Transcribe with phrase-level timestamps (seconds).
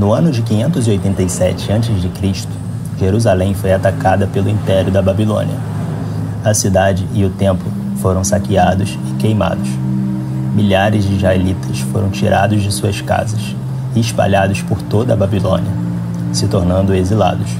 [0.00, 2.48] No ano de 587 a.C.,
[2.98, 5.54] Jerusalém foi atacada pelo Império da Babilônia.
[6.42, 9.68] A cidade e o templo foram saqueados e queimados.
[10.54, 13.54] Milhares de israelitas foram tirados de suas casas
[13.94, 15.70] e espalhados por toda a Babilônia,
[16.32, 17.50] se tornando exilados.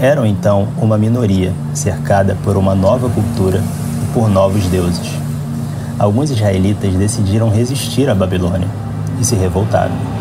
[0.00, 5.10] Eram então uma minoria cercada por uma nova cultura e por novos deuses.
[5.98, 8.68] Alguns israelitas decidiram resistir à Babilônia
[9.20, 10.19] e se revoltaram.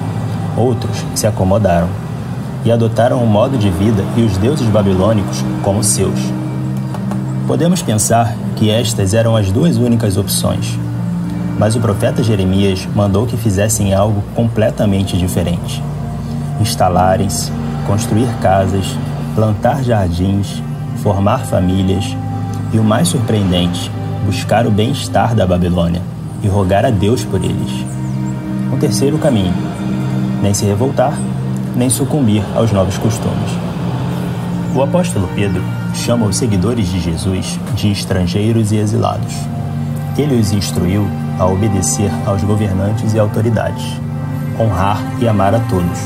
[0.59, 1.87] Outros se acomodaram
[2.65, 6.19] e adotaram o modo de vida e os deuses babilônicos como seus.
[7.47, 10.77] Podemos pensar que estas eram as duas únicas opções,
[11.57, 15.81] mas o profeta Jeremias mandou que fizessem algo completamente diferente:
[16.59, 17.53] instalarem-se,
[17.87, 18.85] construir casas,
[19.35, 20.61] plantar jardins,
[20.97, 22.17] formar famílias
[22.73, 23.89] e, o mais surpreendente,
[24.25, 26.01] buscar o bem-estar da Babilônia
[26.43, 27.85] e rogar a Deus por eles.
[28.73, 29.68] Um terceiro caminho:
[30.41, 31.13] nem se revoltar,
[31.75, 33.51] nem sucumbir aos novos costumes.
[34.75, 39.33] O apóstolo Pedro chama os seguidores de Jesus de estrangeiros e exilados.
[40.17, 41.07] Ele os instruiu
[41.39, 43.85] a obedecer aos governantes e autoridades,
[44.59, 45.99] honrar e amar a todos,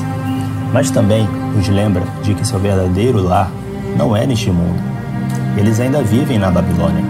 [0.71, 1.27] mas também
[1.59, 3.51] os lembra de que seu verdadeiro lar
[3.97, 4.81] não é neste mundo.
[5.57, 7.03] Eles ainda vivem na Babilônia.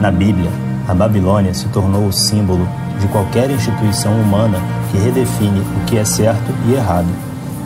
[0.00, 0.50] Na Bíblia,
[0.88, 2.66] a Babilônia se tornou o símbolo
[3.00, 4.58] de qualquer instituição humana
[4.94, 7.08] que redefine o que é certo e errado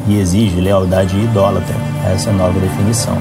[0.06, 1.76] e exige lealdade idólatra
[2.06, 3.18] a essa nova definição.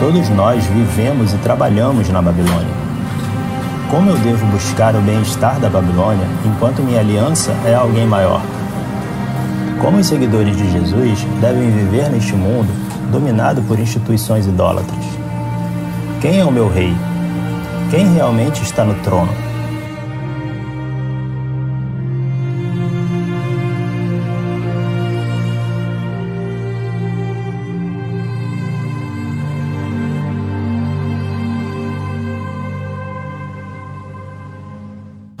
[0.00, 2.74] Todos nós vivemos e trabalhamos na Babilônia.
[3.88, 8.42] Como eu devo buscar o bem-estar da Babilônia enquanto minha aliança é alguém maior?
[9.80, 12.68] Como os seguidores de Jesus devem viver neste mundo
[13.12, 15.04] dominado por instituições idólatras?
[16.20, 16.92] Quem é o meu rei?
[17.88, 19.45] Quem realmente está no trono?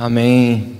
[0.06, 0.78] Amém.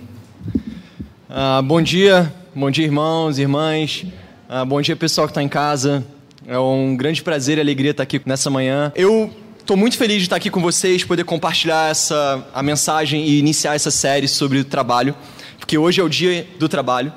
[1.28, 4.06] Ah, bom dia, bom dia, irmãos, irmãs.
[4.48, 6.06] Ah, bom dia, pessoal que está em casa.
[6.46, 8.92] É um grande prazer e alegria estar aqui nessa manhã.
[8.94, 13.40] Eu estou muito feliz de estar aqui com vocês, poder compartilhar essa a mensagem e
[13.40, 15.12] iniciar essa série sobre o trabalho,
[15.58, 17.12] porque hoje é o dia do trabalho.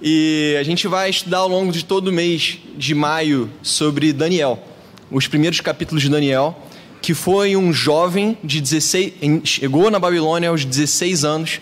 [0.00, 4.62] E a gente vai estudar ao longo de todo o mês de maio sobre Daniel,
[5.10, 6.56] os primeiros capítulos de Daniel
[7.02, 11.60] que foi um jovem de 16, chegou na Babilônia aos 16 anos,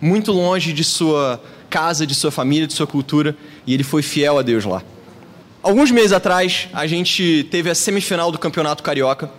[0.00, 1.40] muito longe de sua
[1.70, 4.82] casa, de sua família, de sua cultura, e ele foi fiel a Deus lá.
[5.62, 9.30] Alguns meses atrás, a gente teve a semifinal do Campeonato Carioca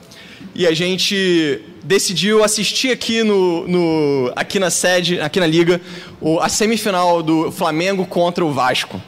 [0.56, 5.81] e a gente decidiu assistir aqui no, no aqui na sede, aqui na liga,
[6.39, 9.01] a semifinal do Flamengo contra o Vasco.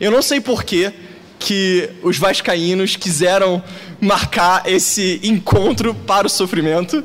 [0.00, 0.92] Eu não sei porquê,
[1.40, 3.62] que os vascaínos quiseram
[4.00, 7.02] marcar esse encontro para o sofrimento,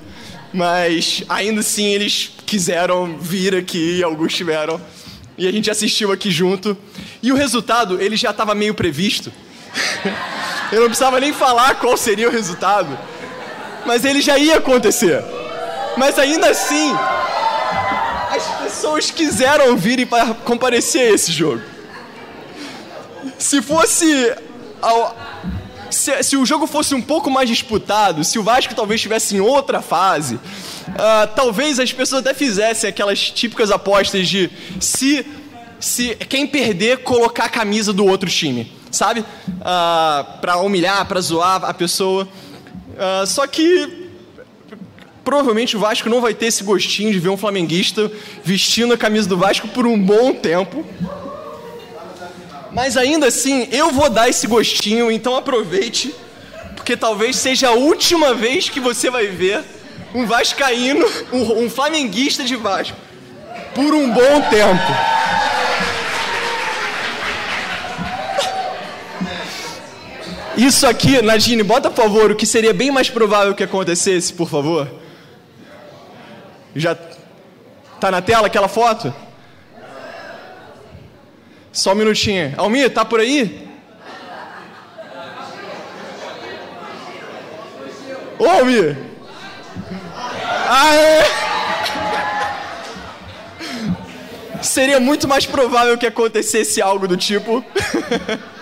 [0.54, 4.80] mas ainda assim eles quiseram vir aqui, alguns tiveram,
[5.38, 6.78] e a gente assistiu aqui junto.
[7.24, 9.32] E o resultado, ele já estava meio previsto.
[10.72, 12.98] Eu não precisava nem falar qual seria o resultado,
[13.86, 15.24] mas ele já ia acontecer.
[15.96, 16.92] Mas ainda assim,
[18.32, 20.08] as pessoas quiseram vir e
[20.44, 21.75] comparecer a esse jogo.
[23.38, 24.34] Se fosse.
[24.82, 25.16] Ao,
[25.90, 29.40] se, se, o jogo fosse um pouco mais disputado, se o Vasco talvez estivesse em
[29.40, 34.50] outra fase, uh, talvez as pessoas até fizessem aquelas típicas apostas de
[34.80, 35.26] se,
[35.80, 39.22] se quem perder colocar a camisa do outro time, sabe?
[39.22, 42.28] Uh, para humilhar, para zoar a pessoa.
[42.94, 44.06] Uh, só que
[45.24, 48.12] provavelmente o Vasco não vai ter esse gostinho de ver um flamenguista
[48.44, 50.86] vestindo a camisa do Vasco por um bom tempo.
[52.76, 56.14] Mas ainda assim, eu vou dar esse gostinho, então aproveite,
[56.76, 59.64] porque talvez seja a última vez que você vai ver
[60.14, 62.98] um vascaíno, um, um flamenguista de Vasco,
[63.74, 64.92] por um bom tempo.
[70.58, 74.50] Isso aqui, Nadine, bota por favor o que seria bem mais provável que acontecesse, por
[74.50, 74.90] favor.
[76.76, 76.94] Já
[78.02, 79.14] tá na tela aquela foto?
[81.76, 82.54] Só um minutinho.
[82.56, 83.68] Almir, tá por aí?
[88.40, 88.98] Ô, Almir!
[90.70, 91.24] Aê!
[94.62, 97.64] Seria muito mais provável que acontecesse algo do tipo.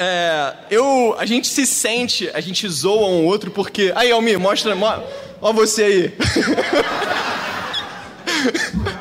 [0.00, 3.92] É, eu, a gente se sente, a gente zoa um outro porque.
[3.96, 4.76] Aí, Almir, mostra.
[5.40, 6.14] Ó, você aí.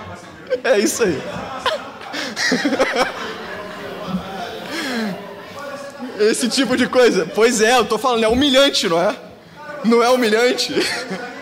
[0.67, 1.17] É isso aí.
[6.19, 7.25] Esse tipo de coisa.
[7.25, 9.15] Pois é, eu tô falando, é humilhante, não é?
[9.85, 10.73] Não é humilhante?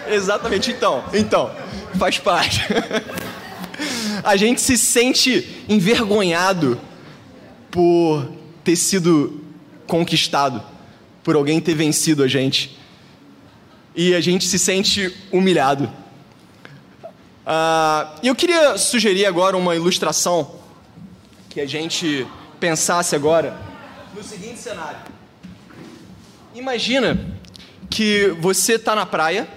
[0.08, 1.04] Exatamente, então.
[1.12, 1.52] Então,
[1.98, 2.62] faz parte.
[4.24, 6.80] A gente se sente envergonhado
[7.72, 8.32] por
[8.64, 9.42] ter sido
[9.88, 10.62] conquistado,
[11.24, 12.78] por alguém ter vencido a gente.
[13.96, 15.92] E a gente se sente humilhado.
[17.46, 20.56] Uh, eu queria sugerir agora uma ilustração
[21.48, 22.26] que a gente
[22.60, 23.56] pensasse agora
[24.16, 24.98] no seguinte cenário.
[26.56, 27.20] Imagina
[27.88, 29.48] que você está na praia,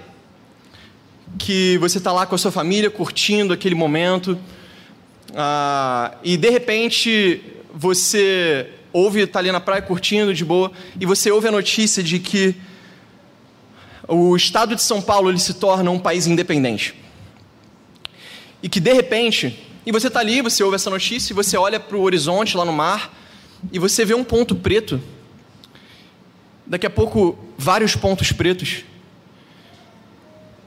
[1.39, 4.33] que você está lá com a sua família curtindo aquele momento,
[5.31, 7.41] uh, e de repente
[7.73, 12.19] você ouve, está ali na praia curtindo de boa, e você ouve a notícia de
[12.19, 12.55] que
[14.07, 17.08] o estado de São Paulo ele se torna um país independente.
[18.61, 21.79] E que de repente, e você está ali, você ouve essa notícia, e você olha
[21.79, 23.13] para o horizonte lá no mar,
[23.71, 25.01] e você vê um ponto preto.
[26.65, 28.83] Daqui a pouco, vários pontos pretos.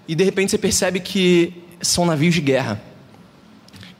[0.08, 2.82] E de repente você percebe que são navios de guerra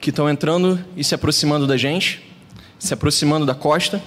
[0.00, 2.20] que estão entrando e se aproximando da gente,
[2.76, 4.02] se aproximando da costa.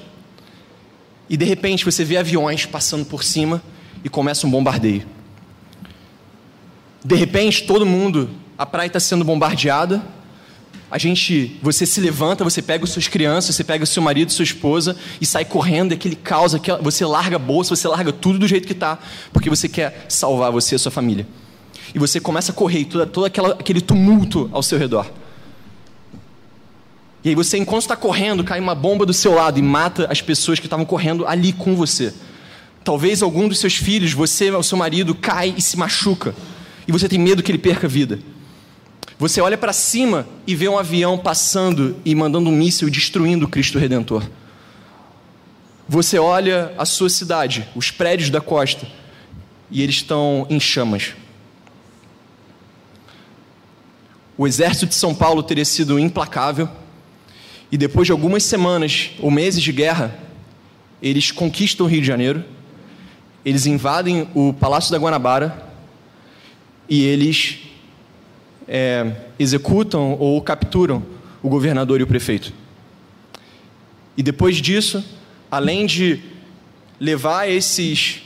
[1.30, 3.64] E de repente você vê aviões passando por cima
[4.04, 5.08] e começa um bombardeio.
[7.04, 10.04] De repente todo mundo, a praia está sendo bombardeada
[10.90, 14.32] a gente, você se levanta, você pega as suas crianças, você pega o seu marido,
[14.32, 18.48] sua esposa e sai correndo, aquele caos, você larga a bolsa, você larga tudo do
[18.48, 19.00] jeito que está,
[19.34, 21.28] porque você quer salvar você e a sua família.
[21.94, 25.12] E você começa a correr, todo, todo aquela, aquele tumulto ao seu redor.
[27.24, 30.22] E aí você, enquanto está correndo, cai uma bomba do seu lado e mata as
[30.22, 32.14] pessoas que estavam correndo ali com você.
[32.84, 36.36] Talvez algum dos seus filhos, você ou seu marido, cai e se machuca.
[36.88, 38.20] E você tem medo que ele perca a vida.
[39.18, 43.50] Você olha para cima e vê um avião passando e mandando um míssil destruindo o
[43.50, 44.30] Cristo Redentor.
[45.88, 48.86] Você olha a sua cidade, os prédios da costa,
[49.72, 51.14] e eles estão em chamas.
[54.38, 56.68] O exército de São Paulo teria sido implacável,
[57.72, 60.14] e depois de algumas semanas ou meses de guerra,
[61.02, 62.44] eles conquistam o Rio de Janeiro,
[63.46, 65.70] eles invadem o Palácio da Guanabara
[66.90, 67.60] e eles
[68.68, 71.04] é, executam ou capturam
[71.42, 72.52] o governador e o prefeito.
[74.18, 75.04] E depois disso,
[75.52, 76.22] além de
[77.00, 78.22] levar esses.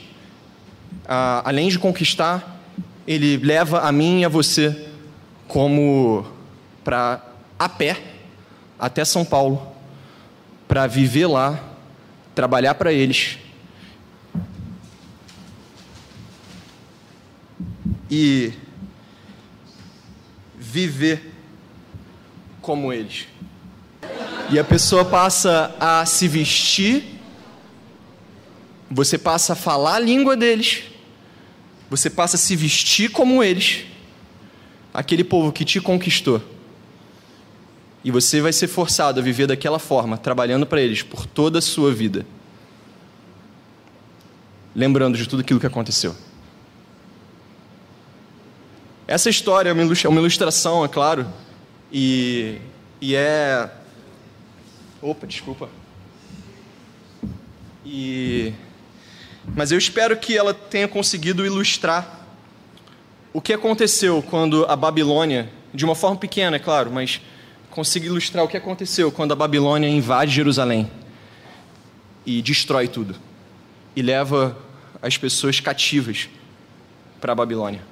[1.44, 2.60] além de conquistar,
[3.06, 4.86] ele leva a mim e a você
[5.48, 6.24] como
[6.84, 7.24] para
[7.58, 8.00] a pé
[8.78, 9.66] até São Paulo
[10.68, 11.58] para viver lá,
[12.34, 13.38] trabalhar para eles.
[18.08, 18.52] E
[20.70, 21.32] viver
[22.62, 23.26] como eles.
[24.50, 27.04] E a pessoa passa a se vestir,
[28.90, 30.84] você passa a falar a língua deles,
[31.88, 33.84] você passa a se vestir como eles,
[34.94, 36.40] aquele povo que te conquistou.
[38.02, 41.62] E você vai ser forçado a viver daquela forma, trabalhando para eles por toda a
[41.62, 42.24] sua vida.
[44.74, 46.14] Lembrando de tudo aquilo que aconteceu.
[49.10, 51.26] Essa história é uma ilustração, é claro,
[51.92, 52.58] e,
[53.00, 53.68] e é.
[55.02, 55.68] Opa, desculpa.
[57.84, 58.54] E...
[59.56, 62.24] Mas eu espero que ela tenha conseguido ilustrar
[63.32, 67.20] o que aconteceu quando a Babilônia, de uma forma pequena, é claro, mas
[67.68, 70.88] consiga ilustrar o que aconteceu quando a Babilônia invade Jerusalém
[72.24, 73.16] e destrói tudo
[73.96, 74.56] e leva
[75.02, 76.28] as pessoas cativas
[77.20, 77.82] para a Babilônia.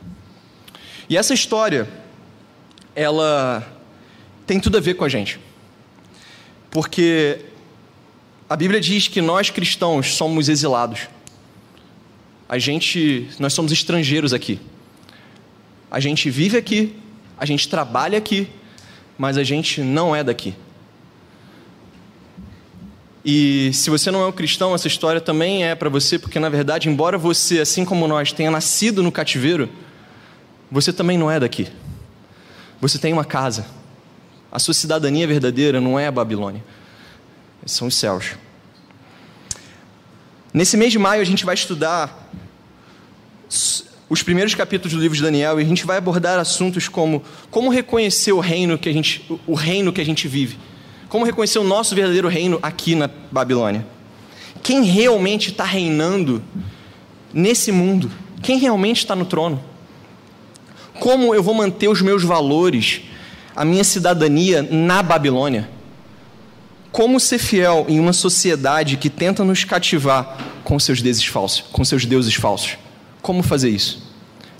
[1.08, 1.88] E essa história,
[2.94, 3.66] ela
[4.46, 5.40] tem tudo a ver com a gente.
[6.70, 7.40] Porque
[8.48, 11.08] a Bíblia diz que nós cristãos somos exilados.
[12.48, 14.60] A gente, nós somos estrangeiros aqui.
[15.90, 16.94] A gente vive aqui,
[17.38, 18.48] a gente trabalha aqui,
[19.16, 20.54] mas a gente não é daqui.
[23.24, 26.48] E se você não é um cristão, essa história também é para você, porque na
[26.48, 29.68] verdade, embora você, assim como nós, tenha nascido no cativeiro,
[30.70, 31.68] você também não é daqui.
[32.80, 33.66] Você tem uma casa.
[34.50, 36.64] A sua cidadania verdadeira não é a Babilônia,
[37.66, 38.34] são os céus.
[40.52, 42.30] Nesse mês de maio a gente vai estudar
[44.08, 47.70] os primeiros capítulos do livro de Daniel e a gente vai abordar assuntos como como
[47.70, 50.58] reconhecer o reino que a gente o reino que a gente vive.
[51.10, 53.87] Como reconhecer o nosso verdadeiro reino aqui na Babilônia.
[54.62, 56.42] Quem realmente está reinando
[57.32, 58.10] nesse mundo?
[58.42, 59.62] Quem realmente está no trono?
[61.00, 63.02] Como eu vou manter os meus valores
[63.55, 65.69] a minha cidadania na Babilônia?
[66.90, 71.85] Como ser fiel em uma sociedade que tenta nos cativar com seus deuses falsos, com
[71.85, 72.78] seus deuses falsos?
[73.21, 74.02] Como fazer isso?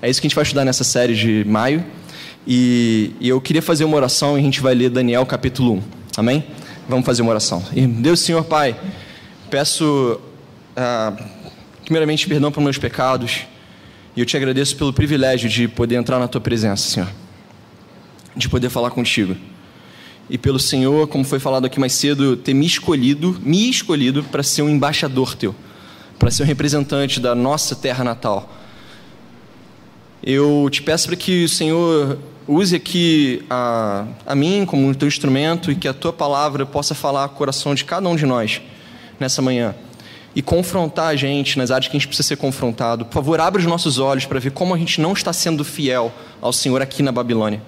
[0.01, 1.83] É isso que a gente vai estudar nessa série de maio.
[2.47, 5.83] E, e eu queria fazer uma oração e a gente vai ler Daniel capítulo 1.
[6.17, 6.45] Amém?
[6.87, 7.63] Vamos fazer uma oração.
[7.99, 8.75] Deus, Senhor Pai,
[9.49, 10.19] peço
[10.75, 11.13] ah,
[11.83, 13.41] primeiramente perdão pelos meus pecados.
[14.19, 17.07] E eu te agradeço pelo privilégio de poder entrar na tua presença, Senhor.
[18.35, 19.33] De poder falar contigo.
[20.29, 24.43] E pelo Senhor, como foi falado aqui mais cedo, ter me escolhido, me escolhido para
[24.43, 25.55] ser um embaixador teu,
[26.19, 28.53] para ser um representante da nossa terra natal.
[30.21, 35.71] Eu te peço para que o Senhor use aqui a, a mim como teu instrumento
[35.71, 38.61] e que a tua palavra possa falar ao coração de cada um de nós
[39.17, 39.73] nessa manhã
[40.35, 43.05] e confrontar a gente nas áreas que a gente precisa ser confrontado.
[43.05, 46.11] Por favor, abra os nossos olhos para ver como a gente não está sendo fiel
[46.41, 47.61] ao Senhor aqui na Babilônia.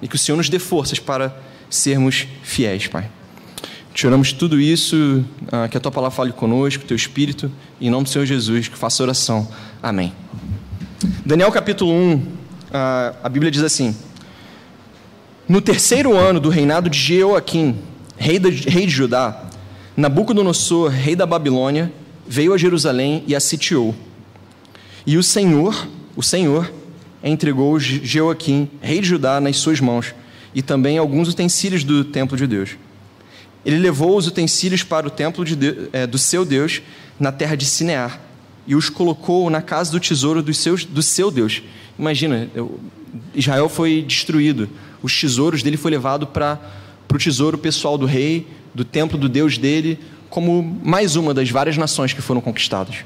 [0.00, 1.34] E que o Senhor nos dê forças para
[1.70, 3.08] sermos fiéis, Pai.
[3.94, 8.04] Te oramos tudo isso, ah, que a tua palavra fale conosco, teu espírito, em nome
[8.04, 9.46] do Senhor Jesus, que faça oração.
[9.82, 10.12] Amém.
[11.26, 12.22] Daniel capítulo 1,
[12.72, 13.94] ah, a Bíblia diz assim:
[15.46, 17.78] No terceiro ano do reinado de Jeoaquim,
[18.16, 19.44] rei de, rei de Judá,
[19.94, 21.92] Nabucodonosor, rei da Babilônia,
[22.26, 23.94] veio a Jerusalém e a sitiou.
[25.06, 26.72] E o Senhor, o Senhor,
[27.22, 30.14] entregou Jeoaquim, rei de Judá, nas suas mãos,
[30.54, 32.70] e também alguns utensílios do templo de Deus.
[33.64, 36.82] Ele levou os utensílios para o templo de Deus, é, do seu Deus,
[37.18, 38.20] na terra de Sinear,
[38.66, 41.62] e os colocou na casa do tesouro do, seus, do seu Deus.
[41.98, 42.48] Imagina,
[43.34, 44.68] Israel foi destruído,
[45.02, 46.60] os tesouros dele foi levado para
[47.12, 49.98] o tesouro pessoal do rei, do templo do Deus dele,
[50.32, 53.04] como mais uma das várias nações que foram conquistadas.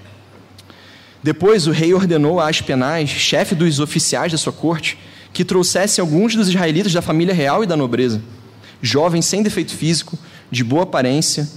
[1.24, 4.96] Depois o rei ordenou a Aspenaz, chefe dos oficiais da sua corte,
[5.32, 8.22] que trouxesse alguns dos israelitas da família real e da nobreza,
[8.80, 10.16] jovens sem defeito físico,
[10.52, 11.48] de boa aparência,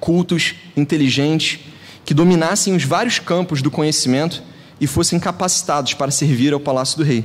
[0.00, 1.60] cultos, inteligentes,
[2.04, 4.42] que dominassem os vários campos do conhecimento
[4.80, 7.24] e fossem capacitados para servir ao palácio do rei.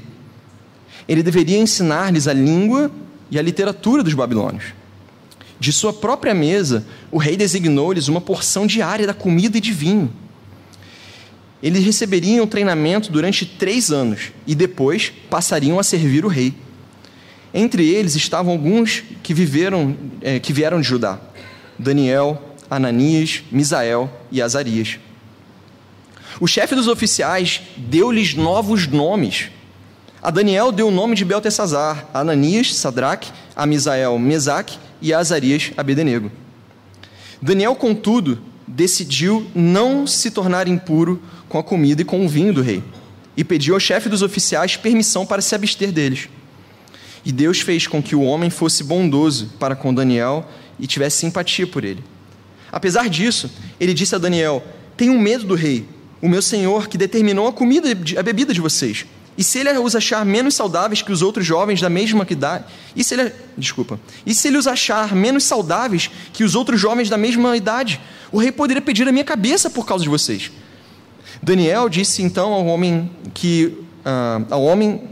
[1.08, 2.92] Ele deveria ensinar-lhes a língua
[3.32, 4.83] e a literatura dos babilônios.
[5.64, 10.14] De sua própria mesa, o rei designou-lhes uma porção diária da comida e de vinho.
[11.64, 16.54] Eles receberiam treinamento durante três anos e depois passariam a servir o rei.
[17.54, 21.18] Entre eles estavam alguns que viveram, é, que vieram de Judá:
[21.80, 25.00] Daniel, Ananias, Misael e Azarias.
[26.42, 29.50] O chefe dos oficiais deu-lhes novos nomes.
[30.22, 35.20] A Daniel deu o nome de Beltesazar, a Ananias, Sadraque, a Misael, Mesaque e a
[35.20, 36.32] Azarias, Abednego.
[37.42, 42.62] Daniel, contudo, decidiu não se tornar impuro com a comida e com o vinho do
[42.62, 42.82] rei,
[43.36, 46.30] e pediu ao chefe dos oficiais permissão para se abster deles.
[47.26, 51.68] E Deus fez com que o homem fosse bondoso para com Daniel e tivesse simpatia
[51.68, 52.04] por ele.
[52.72, 54.64] Apesar disso, ele disse a Daniel:
[54.96, 55.86] Tenham medo do rei,
[56.22, 59.06] o meu senhor, que determinou a comida e a bebida de vocês.
[59.38, 63.04] E se ele os achar menos saudáveis que os outros jovens da mesma idade, e
[63.04, 67.18] se ele, desculpa, e se ele os achar menos saudáveis que os outros jovens da
[67.18, 68.00] mesma idade,
[68.32, 70.52] o rei poderia pedir a minha cabeça por causa de vocês.
[71.42, 73.66] Daniel disse então ao homem que
[74.06, 75.10] uh, ao homem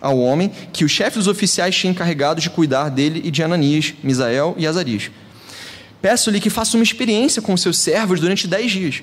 [0.00, 3.94] ao homem que o chefe dos oficiais tinha encarregado de cuidar dele e de Ananias,
[4.02, 5.10] Misael e Azarias.
[6.00, 9.02] Peço-lhe que faça uma experiência com seus servos durante dez dias.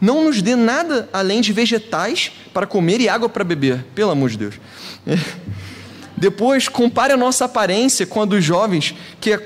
[0.00, 4.30] Não nos dê nada além de vegetais para comer e água para beber, pelo amor
[4.30, 4.54] de Deus.
[6.16, 9.40] Depois, compare a nossa aparência com a dos jovens que, uh,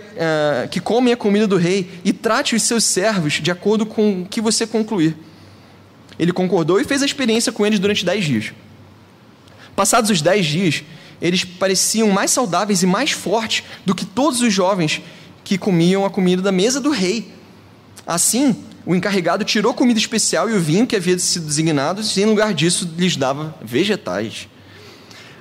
[0.71, 4.27] que comem a comida do rei e trate os seus servos de acordo com o
[4.27, 5.17] que você concluir.
[6.19, 8.53] Ele concordou e fez a experiência com eles durante dez dias.
[9.77, 10.83] Passados os dez dias,
[11.23, 15.01] eles pareciam mais saudáveis e mais fortes do que todos os jovens
[15.45, 17.33] que comiam a comida da mesa do rei.
[18.05, 18.57] Assim,
[18.87, 22.53] o encarregado tirou comida especial e o vinho que havia sido designado, e em lugar
[22.53, 24.49] disso lhes dava vegetais.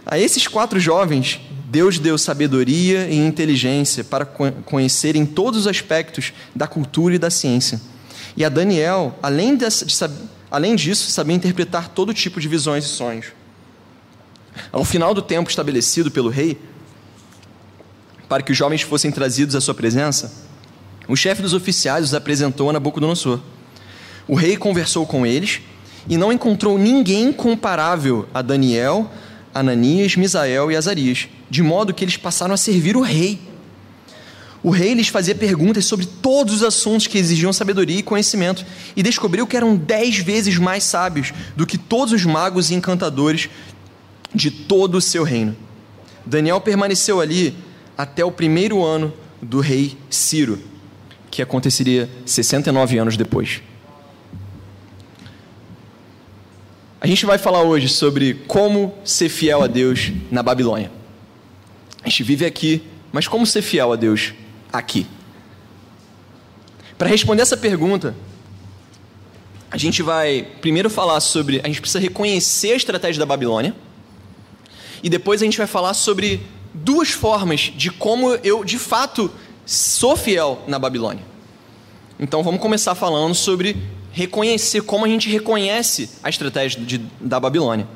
[0.06, 6.68] A esses quatro jovens, Deus deu sabedoria e inteligência para conhecerem todos os aspectos da
[6.68, 7.82] cultura e da ciência.
[8.36, 9.66] E a Daniel, além, de,
[10.50, 13.28] além disso, sabia interpretar todo tipo de visões e sonhos.
[14.72, 16.60] Ao final do tempo estabelecido pelo rei,
[18.30, 20.32] para que os jovens fossem trazidos à sua presença,
[21.08, 23.40] o chefe dos oficiais os apresentou a Nabucodonosor.
[24.28, 25.62] O rei conversou com eles
[26.08, 29.12] e não encontrou ninguém comparável a Daniel,
[29.54, 33.40] Ananias, Misael e Azarias, de modo que eles passaram a servir o rei.
[34.64, 39.04] O rei lhes fazia perguntas sobre todos os assuntos que exigiam sabedoria e conhecimento, e
[39.04, 43.50] descobriu que eram dez vezes mais sábios do que todos os magos e encantadores
[44.34, 45.56] de todo o seu reino.
[46.26, 47.54] Daniel permaneceu ali
[47.98, 50.58] até o primeiro ano do rei Ciro,
[51.34, 53.64] que aconteceria 69 anos depois.
[57.02, 60.92] A gente vai falar hoje sobre como ser fiel a Deus na Babilônia.
[62.04, 64.36] A gente vive aqui, mas como ser fiel a Deus
[64.72, 65.08] aqui?
[67.00, 68.16] Para responder essa pergunta,
[69.72, 71.60] a gente vai primeiro falar sobre.
[71.64, 73.76] A gente precisa reconhecer a estratégia da Babilônia.
[75.02, 79.32] E depois a gente vai falar sobre duas formas de como eu, de fato,
[79.66, 81.24] sou fiel na Babilônia.
[82.20, 83.78] Então vamos começar falando sobre
[84.12, 87.88] reconhecer como a gente reconhece a estratégia de, da Babilônia.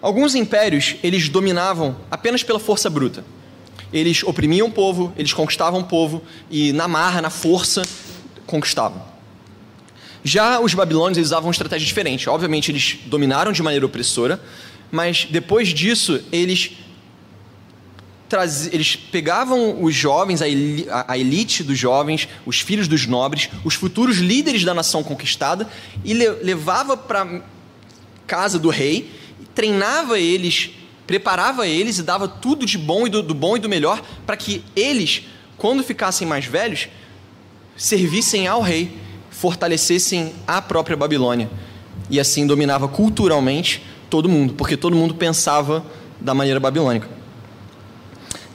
[0.00, 3.24] Alguns impérios, eles dominavam apenas pela força bruta.
[3.92, 7.82] Eles oprimiam o povo, eles conquistavam o povo e na marra, na força,
[8.46, 9.02] conquistavam.
[10.24, 12.28] Já os babilônios eles usavam uma estratégia diferente.
[12.28, 14.40] Obviamente, eles dominaram de maneira opressora,
[14.90, 16.72] mas depois disso, eles
[18.72, 24.64] eles pegavam os jovens, a elite dos jovens, os filhos dos nobres, os futuros líderes
[24.64, 25.68] da nação conquistada,
[26.04, 27.42] e levava para
[28.26, 29.10] casa do rei,
[29.54, 30.70] treinava eles,
[31.06, 34.36] preparava eles e dava tudo de bom e do, do bom e do melhor para
[34.36, 35.22] que eles,
[35.56, 36.88] quando ficassem mais velhos,
[37.76, 38.96] servissem ao rei,
[39.30, 41.50] fortalecessem a própria Babilônia.
[42.08, 45.84] E assim dominava culturalmente todo mundo, porque todo mundo pensava
[46.20, 47.21] da maneira babilônica.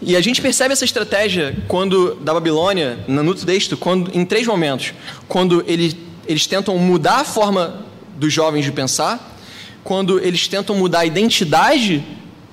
[0.02, 4.94] E a gente percebe essa estratégia quando da Babilônia, no texto, quando, em três momentos.
[5.28, 5.96] Quando eles,
[6.28, 7.86] eles tentam mudar a forma
[8.16, 9.36] dos jovens de pensar,
[9.84, 12.04] quando eles tentam mudar a identidade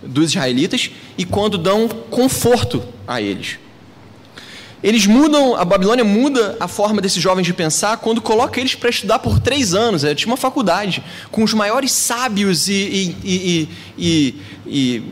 [0.02, 3.58] dos israelitas e quando dão conforto a eles.
[4.82, 8.90] Eles mudam, a Babilônia muda a forma desses jovens de pensar quando coloca eles para
[8.90, 10.04] estudar por três anos.
[10.04, 14.34] É tipo uma faculdade, com os maiores sábios e, e, e,
[14.66, 15.02] e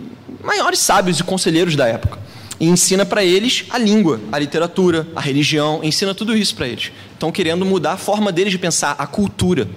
[0.42, 2.22] maiores sábios e conselheiros da época
[2.62, 6.92] e ensina para eles a língua, a literatura, a religião, ensina tudo isso para eles.
[7.12, 9.68] Estão querendo mudar a forma deles de pensar, a cultura.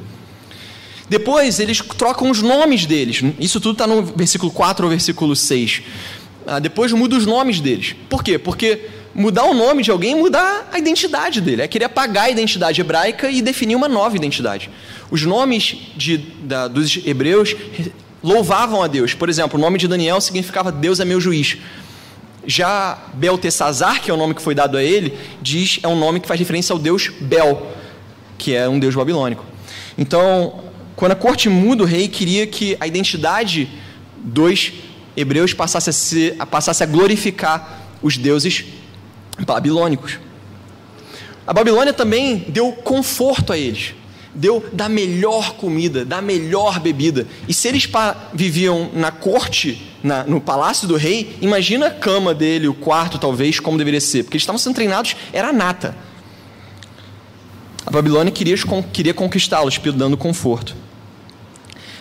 [1.09, 3.23] Depois eles trocam os nomes deles.
[3.39, 5.81] Isso tudo está no versículo 4 ou versículo 6.
[6.45, 7.95] Ah, depois muda os nomes deles.
[8.07, 8.37] Por quê?
[8.37, 11.63] Porque mudar o nome de alguém mudar a identidade dele.
[11.63, 14.69] É querer apagar a identidade hebraica e definir uma nova identidade.
[15.09, 17.55] Os nomes de, da, dos hebreus
[18.25, 19.13] louvavam a Deus.
[19.13, 21.57] Por exemplo, o nome de Daniel significava Deus é meu juiz.
[22.47, 26.19] Já Beltesazar, que é o nome que foi dado a ele, diz é um nome
[26.19, 27.71] que faz referência ao deus Bel,
[28.35, 29.45] que é um deus babilônico.
[29.95, 30.63] Então,
[30.95, 33.69] quando a corte muda, o rei queria que a identidade
[34.17, 34.73] dos
[35.15, 38.65] hebreus passasse a, ser, passasse a glorificar os deuses
[39.45, 40.19] babilônicos.
[41.45, 43.93] A Babilônia também deu conforto a eles
[44.35, 47.25] deu da melhor comida, da melhor bebida.
[47.47, 47.89] E se eles
[48.33, 53.59] viviam na corte, na, no palácio do rei, imagina a cama dele, o quarto talvez,
[53.59, 54.23] como deveria ser.
[54.23, 55.95] Porque eles estavam sendo treinados, era nata.
[57.85, 58.55] A Babilônia queria,
[58.91, 60.75] queria conquistá-los, dando conforto.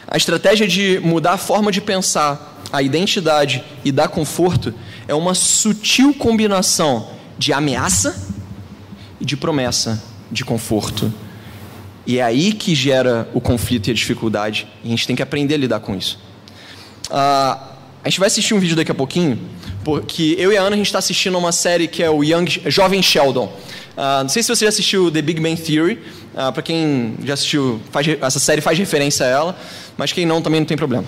[0.08, 4.74] A estratégia de mudar a forma de pensar, a identidade e dar conforto
[5.06, 8.28] é uma sutil combinação de ameaça
[9.20, 11.12] e de promessa de conforto
[12.06, 14.66] e é aí que gera o conflito e a dificuldade.
[14.82, 16.18] E a gente tem que aprender a lidar com isso.
[17.06, 19.38] Uh, a gente vai assistir um vídeo daqui a pouquinho,
[19.82, 22.46] porque eu e a Ana a gente está assistindo uma série que é o Young,
[22.66, 23.46] Jovem Sheldon.
[23.46, 25.94] Uh, não sei se você já assistiu The Big Bang Theory.
[26.34, 29.58] Uh, Para quem já assistiu, faz, essa série faz referência a ela,
[29.96, 31.04] mas quem não também não tem problema.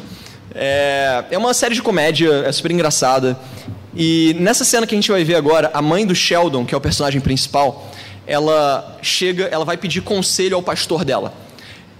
[0.54, 3.38] É, é uma série de comédia, é super engraçada.
[3.94, 6.78] E nessa cena que a gente vai ver agora, a mãe do Sheldon, que é
[6.78, 7.90] o personagem principal,
[8.26, 11.32] ela chega, ela vai pedir conselho ao pastor dela.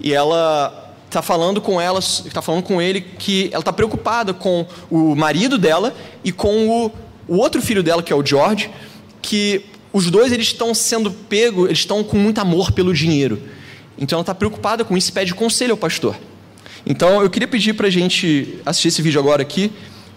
[0.01, 4.67] E ela está falando com ela, está falando com ele que ela está preocupada com
[4.91, 6.93] o marido dela e com o,
[7.29, 8.71] o outro filho dela, que é o George,
[9.23, 13.41] que os dois eles estão sendo pegos, eles estão com muito amor pelo dinheiro.
[13.97, 16.17] Então ela está preocupada com isso e pede conselho ao pastor.
[16.85, 19.73] Então eu queria pedir para a gente assistir esse vídeo agora aqui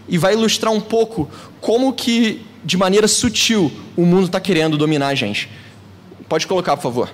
[0.07, 1.29] e vai ilustrar um pouco
[1.61, 5.49] como que, de maneira sutil, o mundo está querendo dominar a gente.
[6.29, 7.09] Pode colocar, por favor.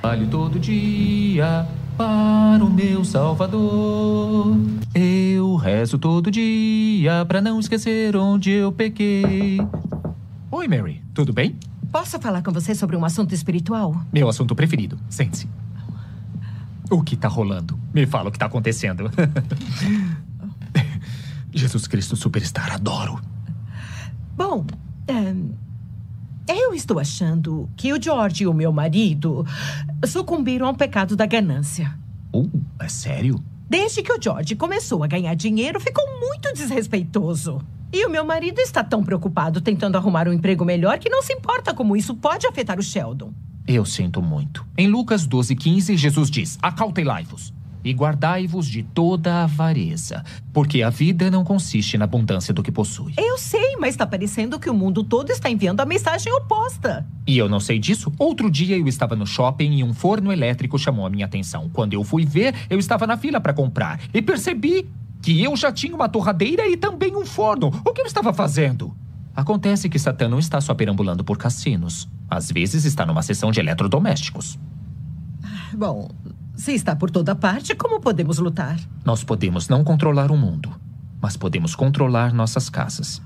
[0.00, 4.56] Trabalho todo dia para o meu Salvador.
[4.94, 9.58] Eu rezo todo dia para não esquecer onde eu pequei.
[10.48, 11.02] Oi, Mary.
[11.12, 11.58] Tudo bem?
[11.90, 14.00] Posso falar com você sobre um assunto espiritual?
[14.12, 14.96] Meu assunto preferido.
[15.10, 15.48] Sente-se.
[16.88, 17.76] O que está rolando?
[17.92, 19.10] Me fala o que está acontecendo.
[21.52, 23.20] Jesus Cristo Superstar, adoro.
[24.36, 24.64] Bom,
[25.08, 25.34] é,
[26.48, 29.46] eu estou achando que o George e o meu marido
[30.06, 31.94] sucumbiram ao pecado da ganância.
[32.32, 33.42] Uh, é sério?
[33.68, 37.60] Desde que o George começou a ganhar dinheiro, ficou muito desrespeitoso.
[37.92, 41.32] E o meu marido está tão preocupado tentando arrumar um emprego melhor que não se
[41.32, 43.32] importa como isso pode afetar o Sheldon.
[43.66, 44.66] Eu sinto muito.
[44.76, 47.52] Em Lucas 12,15, Jesus diz: Acautelai-vos
[47.84, 53.14] e guardai-vos de toda avareza, porque a vida não consiste na abundância do que possui.
[53.16, 57.06] Eu sei, mas está parecendo que o mundo todo está enviando a mensagem oposta.
[57.26, 58.12] E eu não sei disso.
[58.18, 61.68] Outro dia eu estava no shopping e um forno elétrico chamou a minha atenção.
[61.72, 64.88] Quando eu fui ver, eu estava na fila para comprar e percebi
[65.22, 67.68] que eu já tinha uma torradeira e também um forno.
[67.84, 68.94] O que eu estava fazendo?
[69.34, 72.08] Acontece que Satã não está só perambulando por cassinos.
[72.28, 74.58] Às vezes está numa sessão de eletrodomésticos.
[75.72, 76.08] Bom,
[76.58, 78.76] se está por toda parte, como podemos lutar?
[79.04, 80.74] Nós podemos não controlar o mundo,
[81.22, 83.22] mas podemos controlar nossas casas.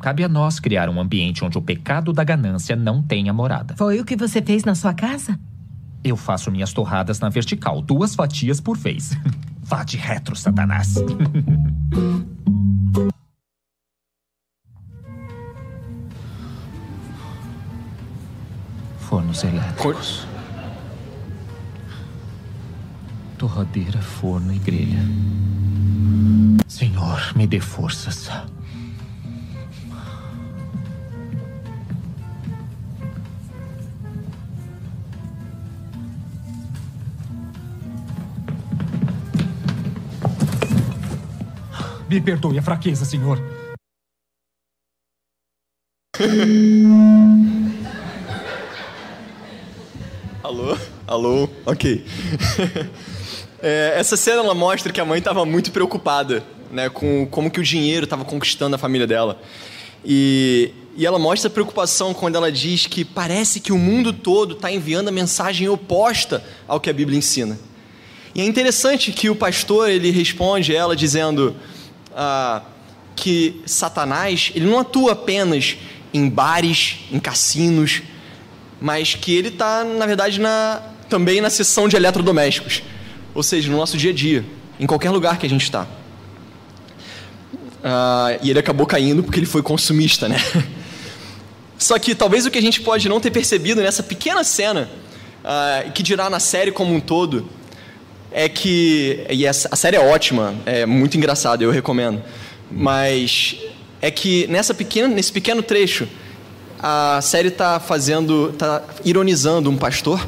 [0.00, 3.76] Cabe a nós criar um ambiente onde o pecado da ganância não tenha morada.
[3.76, 5.38] Foi o que você fez na sua casa?
[6.02, 9.10] Eu faço minhas torradas na vertical, duas fatias por vez.
[9.62, 10.94] Vá de retro, Satanás.
[19.00, 20.33] Fornos elétricos.
[23.44, 25.02] Torradeira, forno e grelha.
[26.66, 28.30] Senhor, me dê forças.
[42.08, 43.38] Me perdoe a fraqueza, senhor.
[50.42, 50.78] Alô?
[51.06, 51.48] Alô?
[51.66, 52.06] Ok.
[53.66, 57.58] É, essa cena ela mostra que a mãe estava muito preocupada né, com como que
[57.58, 59.40] o dinheiro estava conquistando a família dela.
[60.04, 64.52] E, e ela mostra a preocupação quando ela diz que parece que o mundo todo
[64.52, 67.58] está enviando a mensagem oposta ao que a Bíblia ensina.
[68.34, 71.56] E é interessante que o pastor ele responde ela dizendo
[72.14, 72.60] ah,
[73.16, 75.78] que Satanás ele não atua apenas
[76.12, 78.02] em bares, em cassinos,
[78.78, 82.82] mas que ele está na verdade na, também na seção de eletrodomésticos,
[83.34, 84.44] ou seja, no nosso dia a dia,
[84.78, 85.86] em qualquer lugar que a gente está.
[87.82, 90.36] Ah, e ele acabou caindo porque ele foi consumista, né?
[91.76, 94.88] Só que talvez o que a gente pode não ter percebido nessa pequena cena,
[95.44, 97.48] ah, que dirá na série como um todo,
[98.30, 99.26] é que.
[99.28, 102.22] E essa, a série é ótima, é muito engraçada, eu recomendo.
[102.70, 103.56] Mas
[104.00, 106.08] é que nessa pequena, nesse pequeno trecho,
[106.80, 108.50] a série está fazendo.
[108.50, 110.26] está ironizando um pastor,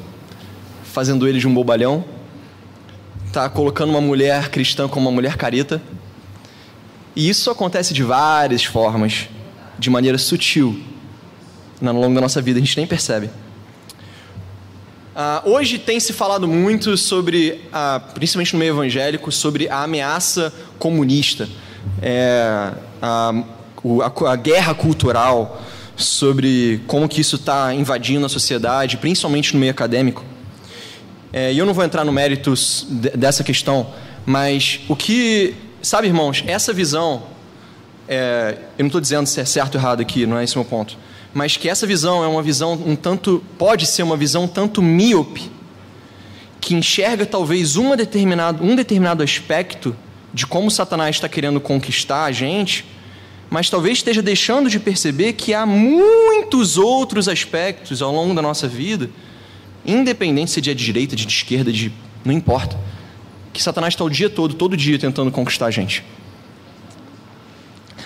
[0.92, 2.04] fazendo ele de um bobalhão,
[3.36, 5.82] está colocando uma mulher cristã como uma mulher careta.
[7.14, 9.28] E isso acontece de várias formas,
[9.78, 10.82] de maneira sutil,
[11.84, 13.26] ao longo da nossa vida, a gente nem percebe.
[15.14, 20.52] Uh, hoje tem se falado muito sobre, uh, principalmente no meio evangélico, sobre a ameaça
[20.78, 21.46] comunista,
[22.00, 23.32] é, a,
[24.02, 25.62] a, a, guerra cultural,
[25.94, 30.24] sobre como que isso está invadindo a sociedade, principalmente no meio acadêmico.
[31.38, 32.54] É, e eu não vou entrar no mérito
[33.14, 33.92] dessa questão,
[34.24, 37.24] mas o que, sabe, irmãos, essa visão,
[38.08, 40.60] é, eu não estou dizendo se é certo ou errado aqui, não é esse o
[40.60, 40.96] meu ponto
[41.34, 44.80] mas que essa visão é uma visão um tanto pode ser uma visão um tanto
[44.80, 45.50] míope
[46.58, 49.94] que enxerga talvez uma determinado, um determinado aspecto
[50.32, 52.86] de como Satanás está querendo conquistar a gente,
[53.50, 58.66] mas talvez esteja deixando de perceber que há muitos outros aspectos ao longo da nossa
[58.66, 59.10] vida,
[59.86, 61.92] independente se é de direita, de esquerda, de
[62.24, 62.78] não importa,
[63.52, 66.04] que Satanás está o dia todo, todo dia tentando conquistar a gente.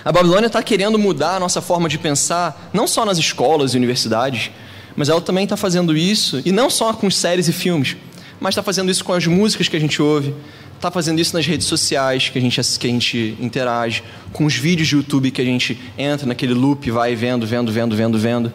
[0.04, 3.76] A Babilônia está querendo mudar a nossa forma de pensar, não só nas escolas e
[3.76, 4.50] universidades,
[4.96, 7.96] mas ela também está fazendo isso, e não só com séries e filmes,
[8.38, 10.34] mas está fazendo isso com as músicas que a gente ouve,
[10.74, 14.54] está fazendo isso nas redes sociais que a, gente, que a gente interage, com os
[14.54, 18.52] vídeos de YouTube que a gente entra naquele loop, vai vendo, vendo, vendo, vendo, vendo,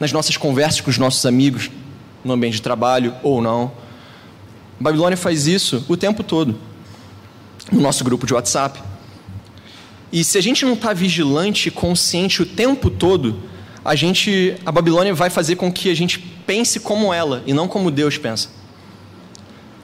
[0.00, 1.70] nas nossas conversas com os nossos amigos,
[2.24, 3.72] no ambiente de trabalho ou não.
[4.80, 6.54] A Babilônia faz isso o tempo todo,
[7.70, 8.80] no nosso grupo de WhatsApp.
[10.12, 13.36] E se a gente não está vigilante, consciente o tempo todo,
[13.84, 17.68] a gente, a Babilônia vai fazer com que a gente pense como ela e não
[17.68, 18.48] como Deus pensa.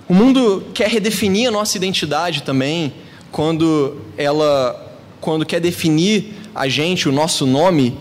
[0.08, 2.92] O mundo quer redefinir a nossa identidade também,
[3.30, 7.98] quando ela, quando quer definir a gente, o nosso nome,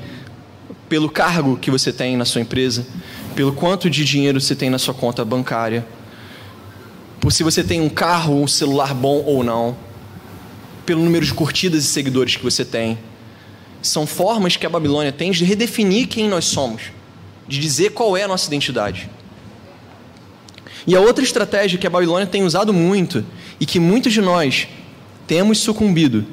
[0.88, 2.86] pelo cargo que você tem na sua empresa,
[3.34, 5.86] pelo quanto de dinheiro você tem na sua conta bancária,
[7.20, 9.76] por se você tem um carro, um celular bom ou não
[10.86, 12.98] pelo número de curtidas e seguidores que você tem.
[13.82, 16.84] São formas que a Babilônia tem de redefinir quem nós somos,
[17.48, 19.10] de dizer qual é a nossa identidade.
[20.86, 23.26] E a outra estratégia que a Babilônia tem usado muito,
[23.60, 24.68] e que muitos de nós
[25.26, 26.26] temos sucumbido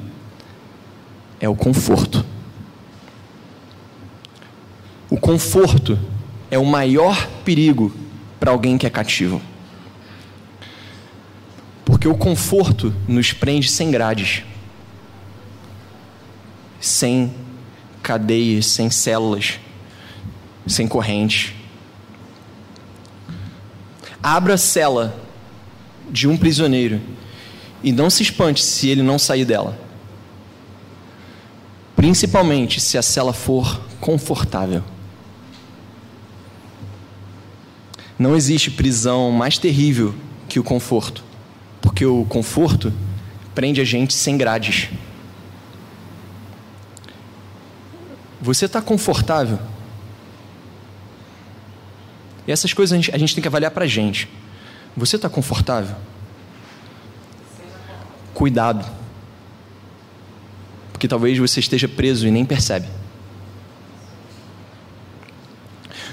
[1.39, 2.25] é o conforto.
[5.09, 5.97] O conforto
[6.51, 7.95] é o maior perigo
[8.37, 9.41] para alguém que é cativo.
[11.85, 14.43] Porque o conforto nos prende sem grades,
[16.79, 17.33] sem
[18.03, 19.59] cadeias, sem células,
[20.67, 21.53] sem correntes.
[24.21, 25.15] Abra a cela
[26.09, 26.99] de um prisioneiro
[27.81, 29.79] e não se espante se ele não sair dela.
[31.95, 34.83] Principalmente se a cela for confortável.
[38.21, 40.13] Não existe prisão mais terrível
[40.47, 41.23] que o conforto,
[41.81, 42.93] porque o conforto
[43.55, 44.89] prende a gente sem grades.
[48.39, 49.57] Você está confortável?
[52.47, 54.29] E essas coisas a gente, a gente tem que avaliar para a gente.
[54.95, 55.95] Você está confortável?
[58.35, 58.85] Cuidado.
[60.91, 62.87] Porque talvez você esteja preso e nem percebe.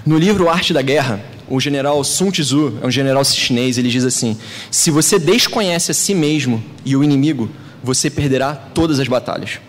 [0.06, 4.04] No livro Arte da Guerra, o general Sun Tzu, é um general chinês, ele diz
[4.04, 4.36] assim:
[4.70, 7.48] Se você desconhece a si mesmo e o inimigo,
[7.82, 9.60] você perderá todas as batalhas.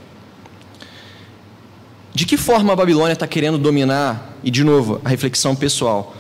[2.14, 4.38] De que forma a Babilônia está querendo dominar?
[4.44, 6.16] E de novo, a reflexão pessoal.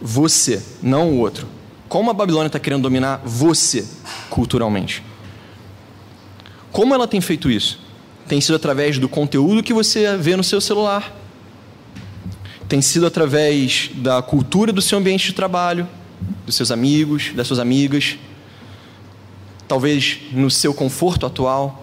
[0.00, 1.46] Você, não o outro.
[1.88, 3.86] Como a Babilônia está querendo dominar você
[4.30, 5.02] culturalmente?
[6.72, 7.78] Como ela tem feito isso?
[8.26, 11.14] Tem sido através do conteúdo que você vê no seu celular,
[12.68, 15.86] tem sido através da cultura do seu ambiente de trabalho,
[16.46, 18.16] dos seus amigos, das suas amigas,
[19.68, 21.82] talvez no seu conforto atual.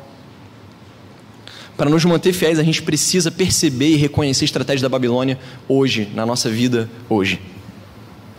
[1.78, 6.10] Para nos manter fiéis, a gente precisa perceber e reconhecer a estratégia da Babilônia hoje,
[6.13, 7.39] na nossa vida hoje.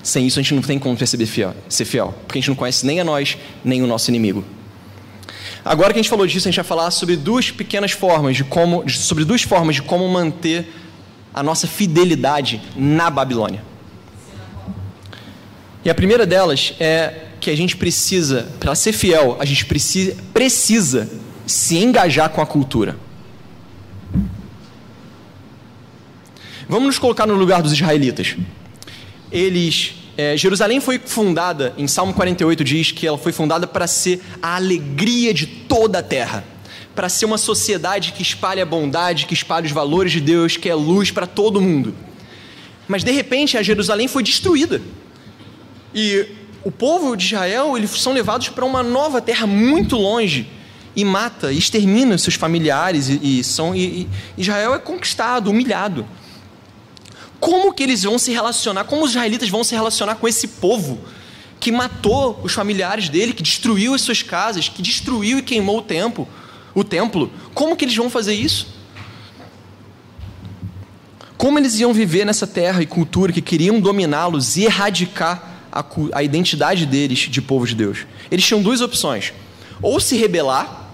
[0.03, 2.57] Sem isso, a gente não tem como perceber fiel, ser fiel, porque a gente não
[2.57, 4.45] conhece nem a nós, nem o nosso inimigo.
[5.65, 8.43] Agora que a gente falou disso, a gente vai falar sobre duas pequenas formas de
[8.43, 10.67] como, sobre duas formas de como manter
[11.35, 13.63] a nossa fidelidade na Babilônia.
[15.85, 20.17] E a primeira delas é que a gente precisa, para ser fiel, a gente precisa,
[20.33, 21.11] precisa
[21.47, 22.97] se engajar com a cultura.
[26.69, 28.37] Vamos nos colocar no lugar dos israelitas.
[29.31, 34.23] Eles, é, Jerusalém foi fundada, em Salmo 48 diz que ela foi fundada para ser
[34.41, 36.52] a alegria de toda a terra
[36.95, 40.69] para ser uma sociedade que espalha a bondade, que espalha os valores de Deus, que
[40.69, 41.95] é luz para todo mundo.
[42.87, 44.81] Mas de repente a Jerusalém foi destruída.
[45.95, 46.27] E
[46.65, 50.47] o povo de Israel, eles são levados para uma nova terra muito longe
[50.95, 56.07] e mata, extermina seus familiares e, e são e, e Israel é conquistado, humilhado.
[57.41, 58.85] Como que eles vão se relacionar?
[58.85, 61.01] Como os israelitas vão se relacionar com esse povo
[61.59, 65.83] que matou os familiares dele, que destruiu as suas casas, que destruiu e queimou o
[65.83, 66.29] templo?
[66.75, 67.31] O templo.
[67.55, 68.67] Como que eles vão fazer isso?
[71.37, 76.23] Como eles iam viver nessa terra e cultura que queriam dominá-los e erradicar a, a
[76.23, 78.07] identidade deles de povo de Deus?
[78.31, 79.33] Eles tinham duas opções:
[79.81, 80.91] ou se rebelar,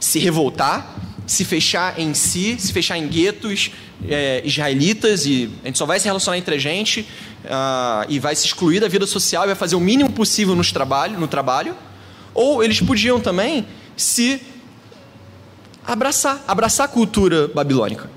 [0.00, 3.70] se revoltar, se fechar em si, se fechar em guetos
[4.08, 7.06] é, israelitas e a gente só vai se relacionar entre a gente
[7.44, 10.72] uh, e vai se excluir da vida social e vai fazer o mínimo possível nos
[10.72, 11.76] trabalho, no trabalho.
[12.34, 14.40] Ou eles podiam também se
[15.86, 18.10] abraçar, abraçar a cultura babilônica.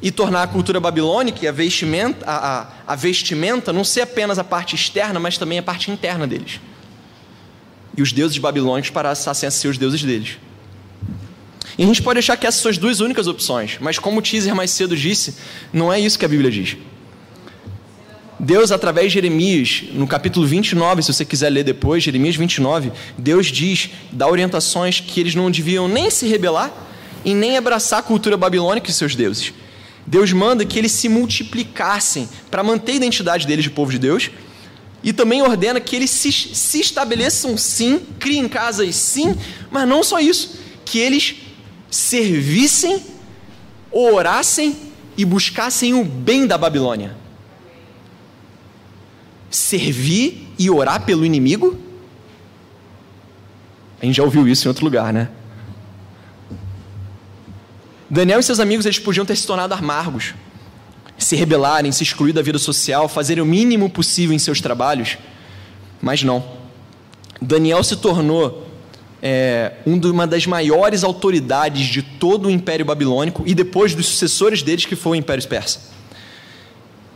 [0.00, 4.38] E tornar a cultura babilônica e a vestimenta, a, a, a vestimenta não ser apenas
[4.38, 6.60] a parte externa, mas também a parte interna deles.
[7.96, 10.38] E os deuses babilônicos passassem a ser os deuses deles.
[11.78, 14.22] E a gente pode achar que essas são as duas únicas opções, mas como o
[14.22, 15.36] teaser mais cedo disse,
[15.72, 16.76] não é isso que a Bíblia diz.
[18.44, 23.46] Deus, através de Jeremias, no capítulo 29, se você quiser ler depois, Jeremias 29, Deus
[23.46, 26.74] diz, dá orientações que eles não deviam nem se rebelar
[27.24, 29.52] e nem abraçar a cultura babilônica e seus deuses.
[30.04, 34.28] Deus manda que eles se multiplicassem para manter a identidade deles de povo de Deus
[35.04, 39.36] e também ordena que eles se, se estabeleçam sim, criem casas sim,
[39.70, 41.36] mas não só isso, que eles
[41.88, 43.04] servissem,
[43.92, 44.74] orassem
[45.16, 47.21] e buscassem o bem da Babilônia
[49.56, 51.78] servir e orar pelo inimigo?
[54.00, 55.28] A gente já ouviu isso em outro lugar, né?
[58.10, 60.34] Daniel e seus amigos eles podiam ter se tornado amargos,
[61.16, 65.16] se rebelarem, se excluir da vida social, fazerem o mínimo possível em seus trabalhos,
[66.00, 66.44] mas não.
[67.40, 68.68] Daniel se tornou
[69.22, 74.84] é, uma das maiores autoridades de todo o Império Babilônico e depois dos sucessores deles,
[74.84, 75.80] que foi o Império Persa.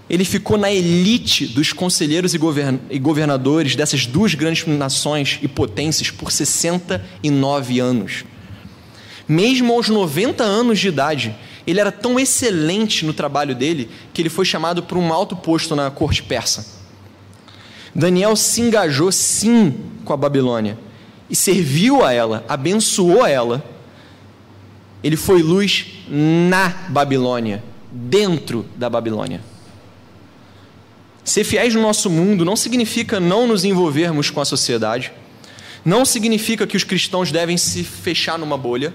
[0.09, 6.11] Ele ficou na elite dos conselheiros e, govern governadores dessas duas grandes nações e potências
[6.11, 8.25] por 69 anos.
[9.29, 11.35] Mesmo aos 90 anos de idade,
[11.67, 15.75] ele era tão excelente no trabalho dele que ele foi chamado para um alto posto
[15.75, 16.77] na corte persa.
[17.93, 20.79] Daniel se engajou sim com a Babilônia
[21.29, 23.65] e serviu a ela, abençoou ela.
[25.03, 29.41] Ele foi luz na Babilônia, dentro da Babilônia.
[31.27, 35.13] Ser fiéis no nosso mundo não significa não nos envolvermos com a sociedade,
[35.85, 38.95] não significa que os cristãos devem se fechar numa bolha,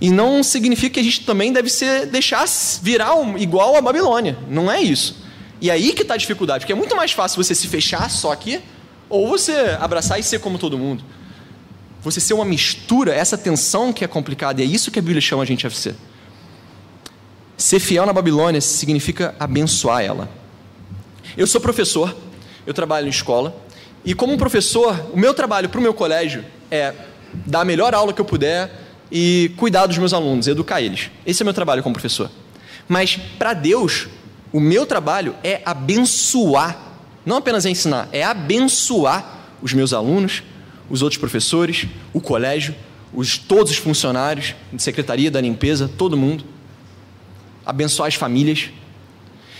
[0.00, 2.46] e não significa que a gente também deve ser deixar
[2.80, 4.38] virar igual a Babilônia.
[4.48, 5.22] Não é isso.
[5.60, 8.32] E aí que está a dificuldade, porque é muito mais fácil você se fechar só
[8.32, 8.60] aqui,
[9.10, 11.04] ou você abraçar e ser como todo mundo.
[12.00, 15.20] Você ser uma mistura, essa tensão que é complicada, e é isso que a Bíblia
[15.20, 15.94] chama a gente a ser.
[17.56, 20.41] Ser fiel na Babilônia significa abençoar ela.
[21.36, 22.14] Eu sou professor,
[22.66, 23.56] eu trabalho em escola,
[24.04, 26.92] e como professor, o meu trabalho para o meu colégio é
[27.46, 28.70] dar a melhor aula que eu puder
[29.10, 31.10] e cuidar dos meus alunos, educar eles.
[31.24, 32.30] Esse é o meu trabalho como professor.
[32.88, 34.08] Mas para Deus,
[34.52, 36.78] o meu trabalho é abençoar,
[37.24, 40.42] não apenas ensinar, é abençoar os meus alunos,
[40.90, 42.74] os outros professores, o colégio,
[43.14, 46.44] os, todos os funcionários, de secretaria, da limpeza, todo mundo.
[47.64, 48.70] Abençoar as famílias.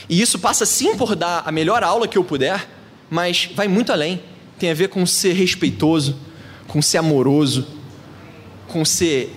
[0.08, 2.68] E isso passa sim por dar a melhor aula que eu puder,
[3.10, 4.20] mas vai muito além.
[4.58, 6.16] Tem a ver com ser respeitoso,
[6.68, 7.66] com ser amoroso,
[8.68, 9.32] com ser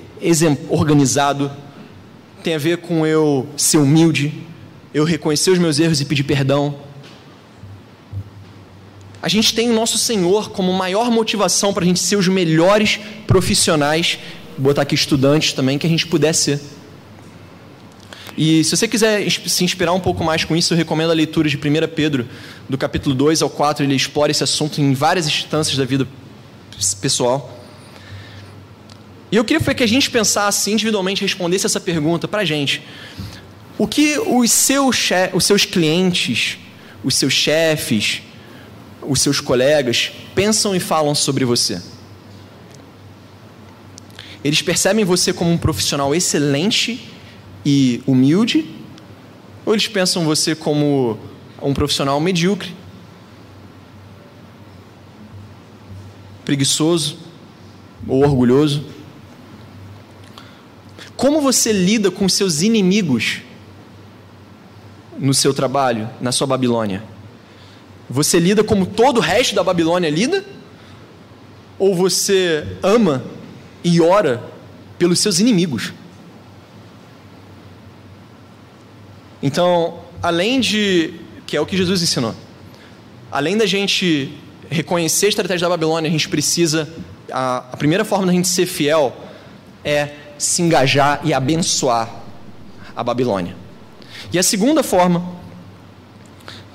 [0.69, 1.51] organizado.
[2.43, 4.33] Tem a ver com eu ser humilde,
[4.93, 6.75] eu reconhecer os meus erros e pedir perdão.
[9.21, 12.99] A gente tem o nosso Senhor como maior motivação para a gente ser os melhores
[13.25, 14.19] profissionais,
[14.55, 16.61] botar aqui estudantes também, que a gente puder ser.
[18.37, 21.47] E se você quiser se inspirar um pouco mais com isso, eu recomendo a leitura
[21.47, 21.61] de 1
[21.95, 22.27] Pedro,
[22.67, 23.85] do capítulo 2 ao 4.
[23.85, 26.05] Ele explora esse assunto em várias instâncias da vida
[26.99, 27.57] pessoal.
[29.31, 32.81] E eu queria que a gente pensasse individualmente, respondesse essa pergunta para a gente.
[33.77, 36.57] O que os seus, os seus clientes,
[37.03, 38.21] os seus chefes,
[39.01, 41.81] os seus colegas pensam e falam sobre você?
[44.43, 47.14] Eles percebem você como um profissional excelente
[47.65, 48.69] e humilde?
[49.65, 51.17] Ou eles pensam você como
[51.61, 52.73] um profissional medíocre,
[56.45, 57.17] preguiçoso
[58.07, 58.85] ou orgulhoso?
[61.17, 63.41] Como você lida com seus inimigos
[65.17, 67.03] no seu trabalho, na sua Babilônia?
[68.07, 70.45] Você lida como todo o resto da Babilônia lida?
[71.79, 73.23] Ou você ama
[73.83, 74.43] e ora
[74.99, 75.91] pelos seus inimigos?
[79.45, 81.13] Então, além de.
[81.45, 82.33] que é o que Jesus ensinou.
[83.31, 84.35] Além da gente
[84.71, 86.89] reconhecer a estratégia da Babilônia, a gente precisa.
[87.31, 89.15] A, a primeira forma da gente ser fiel
[89.83, 92.09] é se engajar e abençoar
[92.95, 93.55] a Babilônia.
[94.33, 95.23] E a segunda forma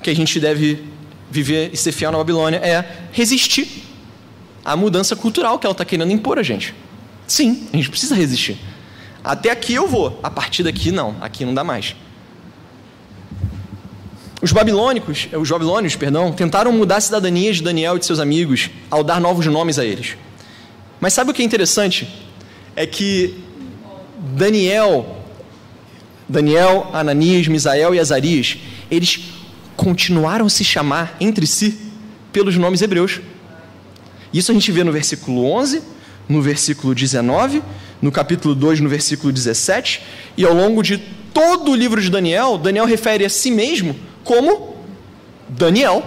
[0.00, 0.84] que a gente deve
[1.28, 3.82] viver e ser fiel na Babilônia é resistir
[4.64, 6.72] à mudança cultural que ela está querendo impor a gente.
[7.26, 8.56] Sim, a gente precisa resistir.
[9.24, 11.96] Até aqui eu vou, a partir daqui não, aqui não dá mais.
[14.42, 18.70] Os babilônicos, os babilônios, perdão, tentaram mudar a cidadania de Daniel e de seus amigos
[18.90, 20.16] ao dar novos nomes a eles.
[20.98, 22.08] Mas sabe o que é interessante?
[22.74, 23.34] É que
[24.18, 25.24] Daniel,
[26.26, 28.56] Daniel, Ananias, Misael e Azarias,
[28.90, 29.20] eles
[29.76, 31.78] continuaram a se chamar entre si
[32.32, 33.20] pelos nomes hebreus.
[34.32, 35.82] Isso a gente vê no versículo 11,
[36.28, 37.62] no versículo 19,
[38.00, 40.02] no capítulo 2, no versículo 17,
[40.36, 40.96] e ao longo de
[41.34, 44.76] todo o livro de Daniel, Daniel refere a si mesmo como
[45.48, 46.04] Daniel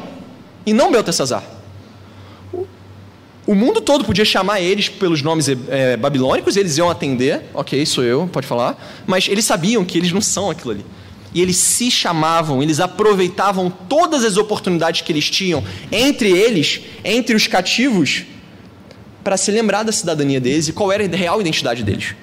[0.66, 1.44] e não Beltesazar.
[3.46, 8.04] O mundo todo podia chamar eles pelos nomes é, babilônicos, eles iam atender, ok, sou
[8.04, 10.86] eu, pode falar, mas eles sabiam que eles não são aquilo ali.
[11.34, 17.36] E eles se chamavam, eles aproveitavam todas as oportunidades que eles tinham entre eles, entre
[17.36, 18.24] os cativos,
[19.24, 22.16] para se lembrar da cidadania deles e qual era a real identidade deles.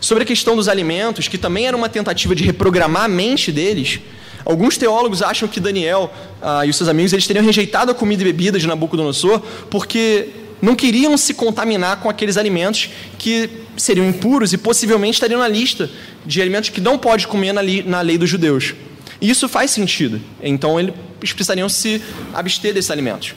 [0.00, 4.00] Sobre a questão dos alimentos, que também era uma tentativa de reprogramar a mente deles,
[4.44, 8.22] alguns teólogos acham que Daniel ah, e os seus amigos eles teriam rejeitado a comida
[8.22, 10.28] e bebida de Nabucodonosor porque
[10.62, 15.90] não queriam se contaminar com aqueles alimentos que seriam impuros e possivelmente estariam na lista
[16.24, 18.74] de alimentos que não pode comer na, li, na lei dos judeus.
[19.20, 20.20] E isso faz sentido.
[20.42, 20.94] Então eles
[21.32, 23.34] precisariam se abster desses alimentos.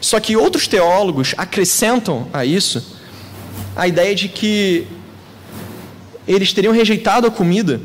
[0.00, 2.96] Só que outros teólogos acrescentam a isso
[3.74, 4.86] a ideia de que
[6.28, 7.80] eles teriam rejeitado a comida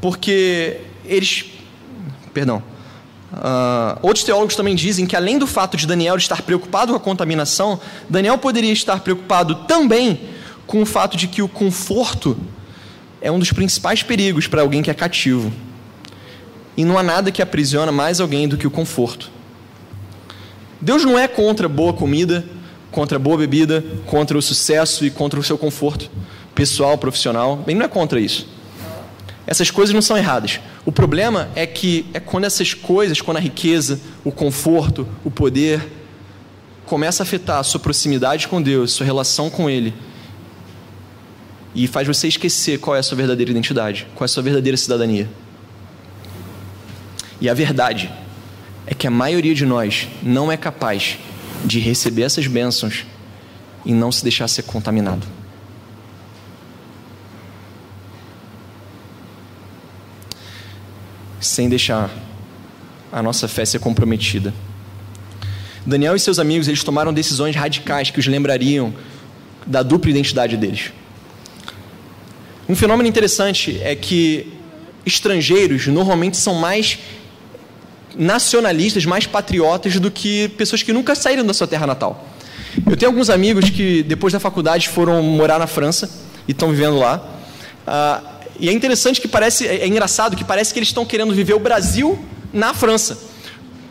[0.00, 1.44] porque eles.
[2.32, 2.62] Perdão.
[3.30, 7.00] Uh, outros teólogos também dizem que, além do fato de Daniel estar preocupado com a
[7.00, 7.78] contaminação,
[8.08, 10.20] Daniel poderia estar preocupado também
[10.66, 12.38] com o fato de que o conforto
[13.20, 15.52] é um dos principais perigos para alguém que é cativo.
[16.74, 19.30] E não há nada que aprisiona mais alguém do que o conforto.
[20.80, 22.46] Deus não é contra boa comida,
[22.90, 26.10] contra boa bebida, contra o sucesso e contra o seu conforto
[26.58, 27.62] pessoal, profissional.
[27.68, 28.48] Ele não é contra isso.
[29.46, 30.58] Essas coisas não são erradas.
[30.84, 35.80] O problema é que é quando essas coisas, quando a riqueza, o conforto, o poder,
[36.84, 39.94] começa a afetar a sua proximidade com Deus, sua relação com Ele,
[41.76, 44.76] e faz você esquecer qual é a sua verdadeira identidade, qual é a sua verdadeira
[44.76, 45.30] cidadania.
[47.40, 48.10] E a verdade
[48.84, 51.18] é que a maioria de nós não é capaz
[51.64, 53.06] de receber essas bênçãos
[53.86, 55.38] e não se deixar ser contaminado.
[61.40, 62.10] Sem deixar
[63.12, 64.52] a nossa fé ser comprometida.
[65.86, 68.92] Daniel e seus amigos, eles tomaram decisões radicais que os lembrariam
[69.66, 70.92] da dupla identidade deles.
[72.68, 74.52] Um fenômeno interessante é que
[75.06, 76.98] estrangeiros normalmente são mais
[78.14, 82.28] nacionalistas, mais patriotas do que pessoas que nunca saíram da sua terra natal.
[82.86, 86.10] Eu tenho alguns amigos que depois da faculdade foram morar na França
[86.46, 87.26] e estão vivendo lá.
[87.86, 88.20] Ah,
[88.58, 91.54] e é interessante que parece, é, é engraçado que parece que eles estão querendo viver
[91.54, 92.18] o Brasil
[92.52, 93.18] na França.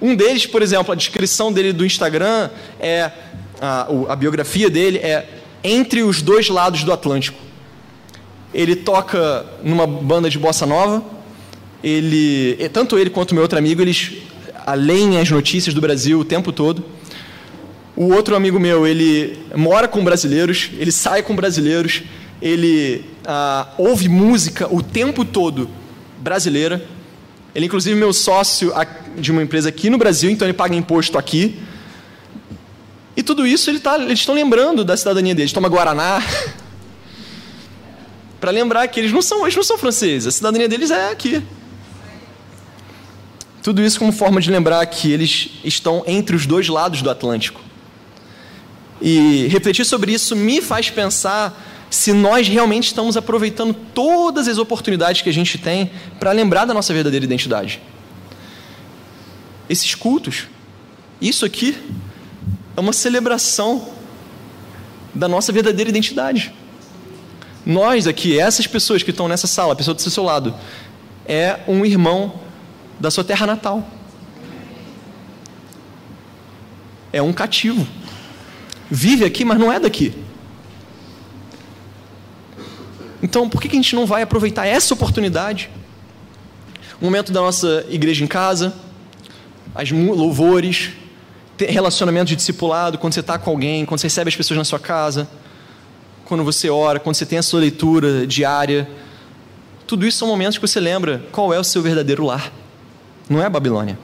[0.01, 2.49] Um deles, por exemplo, a descrição dele do Instagram
[2.79, 3.11] é
[3.59, 5.27] a, a biografia dele é
[5.63, 7.39] entre os dois lados do Atlântico.
[8.53, 11.03] Ele toca numa banda de bossa nova
[11.83, 14.13] ele, tanto ele quanto meu outro amigo, eles
[14.65, 16.83] além as notícias do Brasil o tempo todo.
[17.95, 22.03] O outro amigo meu, ele mora com brasileiros, ele sai com brasileiros,
[22.41, 25.69] ele ah, ouve música o tempo todo
[26.19, 26.85] brasileira.
[27.53, 28.71] Ele, inclusive, meu sócio
[29.17, 31.59] de uma empresa aqui no Brasil, então ele paga imposto aqui.
[33.15, 35.51] E tudo isso ele tá, eles estão lembrando da cidadania deles.
[35.51, 36.21] Toma Guaraná.
[38.39, 41.41] para lembrar que eles não são, eles não são franceses, a cidadania deles é aqui.
[43.63, 47.59] Tudo isso como forma de lembrar que eles estão entre os dois lados do Atlântico.
[49.01, 55.21] E refletir sobre isso me faz pensar se nós realmente estamos aproveitando todas as oportunidades
[55.21, 57.81] que a gente tem para lembrar da nossa verdadeira identidade.
[59.69, 60.47] Esses cultos,
[61.21, 61.77] isso aqui,
[62.75, 63.89] é uma celebração
[65.13, 66.53] da nossa verdadeira identidade.
[67.65, 70.53] Nós aqui, essas pessoas que estão nessa sala, a pessoa do seu lado,
[71.25, 72.39] é um irmão
[72.99, 73.85] da sua terra natal.
[77.11, 77.87] É um cativo.
[78.89, 80.13] Vive aqui, mas não é daqui.
[83.21, 85.69] Então, por que a gente não vai aproveitar essa oportunidade?
[87.01, 88.73] O momento da nossa igreja em casa,
[89.73, 90.91] as louvores,
[91.57, 94.79] relacionamento de discipulado, quando você está com alguém, quando você recebe as pessoas na sua
[94.79, 95.27] casa,
[96.25, 98.89] quando você ora, quando você tem a sua leitura diária.
[99.85, 102.51] Tudo isso são momentos que você lembra qual é o seu verdadeiro lar
[103.29, 103.97] não é a Babilônia.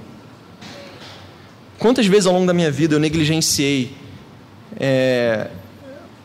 [1.80, 3.96] Quantas vezes ao longo da minha vida eu negligenciei
[4.80, 5.50] é,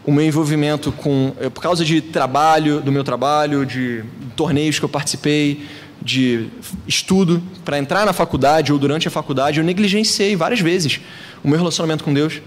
[0.09, 4.03] o meu envolvimento com, é, por causa de trabalho, do meu trabalho, de
[4.35, 5.67] torneios que eu participei,
[6.01, 6.49] de
[6.87, 10.99] estudo para entrar na faculdade ou durante a faculdade, eu negligenciei várias vezes
[11.45, 12.41] o meu relacionamento com Deus,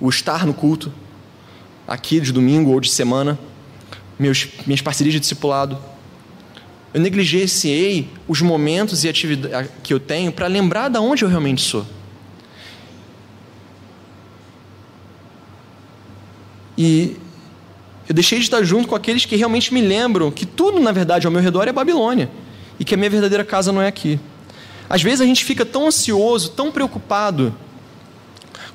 [0.00, 0.92] o estar no culto,
[1.86, 3.38] aqui de domingo ou de semana,
[4.18, 5.78] meus, minhas parcerias de discipulado.
[6.92, 11.62] Eu negligenciei os momentos e atividades que eu tenho para lembrar de onde eu realmente
[11.62, 11.86] sou.
[16.78, 17.16] E
[18.08, 21.26] eu deixei de estar junto com aqueles que realmente me lembram que tudo, na verdade,
[21.26, 22.30] ao meu redor é Babilônia
[22.78, 24.18] e que a minha verdadeira casa não é aqui.
[24.88, 27.52] Às vezes a gente fica tão ansioso, tão preocupado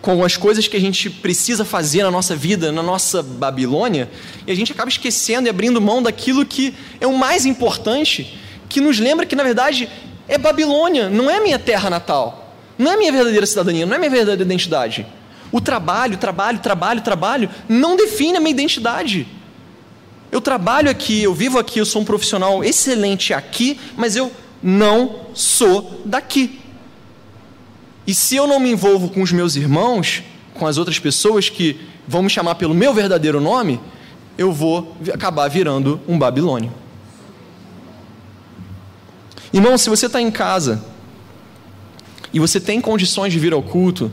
[0.01, 4.09] com as coisas que a gente precisa fazer na nossa vida, na nossa Babilônia,
[4.45, 8.37] e a gente acaba esquecendo e abrindo mão daquilo que é o mais importante,
[8.67, 9.89] que nos lembra que na verdade
[10.27, 14.11] é Babilônia, não é minha terra natal, não é minha verdadeira cidadania, não é minha
[14.11, 15.07] verdadeira identidade.
[15.53, 19.27] O trabalho, trabalho, trabalho, trabalho não define a minha identidade.
[20.31, 24.31] Eu trabalho aqui, eu vivo aqui, eu sou um profissional excelente aqui, mas eu
[24.63, 26.59] não sou daqui.
[28.07, 30.23] E se eu não me envolvo com os meus irmãos,
[30.55, 33.79] com as outras pessoas que vão me chamar pelo meu verdadeiro nome,
[34.35, 36.73] eu vou acabar virando um babilônio.
[39.53, 40.83] Irmão, se você está em casa
[42.33, 44.11] e você tem condições de vir ao culto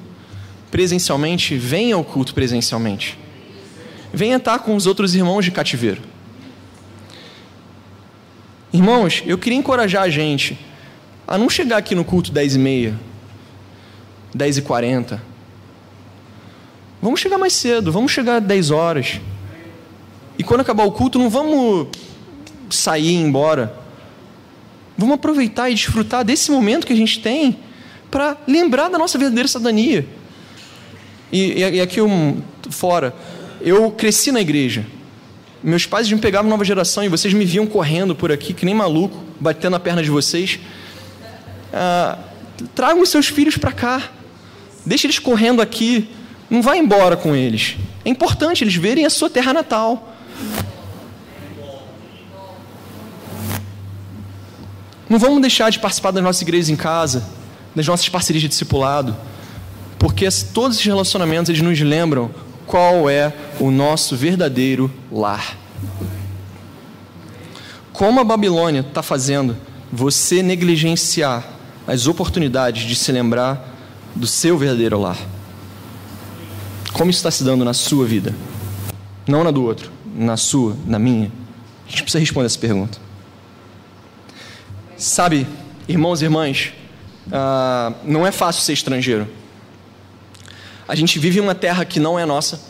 [0.70, 3.18] presencialmente, venha ao culto presencialmente.
[4.12, 6.02] Venha estar com os outros irmãos de cativeiro.
[8.72, 10.58] Irmãos, eu queria encorajar a gente
[11.26, 12.98] a não chegar aqui no culto 10 e meia,
[14.34, 15.22] 10 e 40.
[17.02, 19.20] Vamos chegar mais cedo, vamos chegar 10 horas.
[20.38, 21.88] E quando acabar o culto, não vamos
[22.70, 23.76] sair e ir embora.
[24.96, 27.58] Vamos aproveitar e desfrutar desse momento que a gente tem
[28.10, 30.06] para lembrar da nossa verdadeira cidadania.
[31.32, 33.14] E, e, aqui um, fora,
[33.60, 34.84] eu cresci na igreja.
[35.62, 38.74] Meus pais me pegavam nova geração e vocês me viam correndo por aqui, que nem
[38.74, 40.58] maluco, batendo a perna de vocês.
[41.72, 42.18] Ah,
[42.74, 44.02] tragam os seus filhos para cá.
[44.84, 46.08] Deixe eles correndo aqui.
[46.48, 47.76] Não vá embora com eles.
[48.04, 50.16] É importante eles verem a sua terra natal.
[55.08, 57.24] Não vamos deixar de participar das nossas igrejas em casa,
[57.74, 59.16] das nossas parcerias de discipulado,
[60.00, 62.30] porque todos esses relacionamentos eles nos lembram
[62.66, 65.58] qual é o nosso verdadeiro lar.
[67.92, 69.54] Como a Babilônia está fazendo
[69.92, 71.46] você negligenciar
[71.86, 73.76] as oportunidades de se lembrar
[74.16, 75.18] do seu verdadeiro lar?
[76.94, 78.34] Como isso está se dando na sua vida?
[79.28, 81.30] Não na do outro, na sua, na minha.
[81.86, 82.98] A gente precisa responder essa pergunta.
[84.96, 85.46] Sabe,
[85.86, 86.72] irmãos e irmãs,
[87.26, 89.39] uh, não é fácil ser estrangeiro.
[90.90, 92.60] A gente vive em uma terra que não é nossa,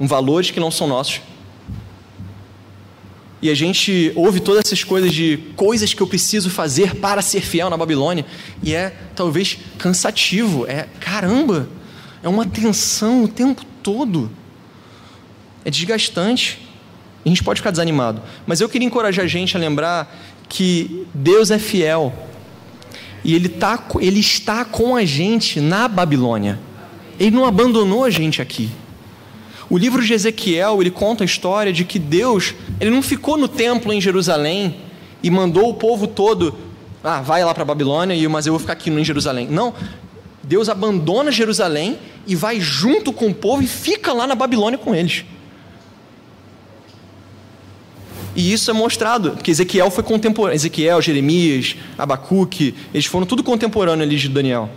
[0.00, 1.20] um valores que não são nossos.
[3.40, 7.40] E a gente ouve todas essas coisas de coisas que eu preciso fazer para ser
[7.40, 8.26] fiel na Babilônia.
[8.64, 10.66] E é talvez cansativo.
[10.66, 11.68] É caramba,
[12.20, 14.28] é uma tensão o tempo todo.
[15.64, 16.68] É desgastante.
[17.24, 18.20] A gente pode ficar desanimado.
[18.44, 20.12] Mas eu queria encorajar a gente a lembrar
[20.48, 22.12] que Deus é fiel.
[23.22, 26.58] E Ele, tá, ele está com a gente na Babilônia.
[27.22, 28.68] Ele não abandonou a gente aqui.
[29.70, 33.46] O livro de Ezequiel, ele conta a história de que Deus, ele não ficou no
[33.46, 34.74] templo em Jerusalém
[35.22, 36.58] e mandou o povo todo,
[37.04, 39.46] ah, vai lá para Babilônia, mas eu vou ficar aqui em Jerusalém.
[39.48, 39.72] Não.
[40.42, 41.96] Deus abandona Jerusalém
[42.26, 45.24] e vai junto com o povo e fica lá na Babilônia com eles.
[48.34, 50.56] E isso é mostrado, porque Ezequiel foi contemporâneo.
[50.56, 54.68] Ezequiel, Jeremias, Abacuque, eles foram tudo contemporâneo ali de Daniel.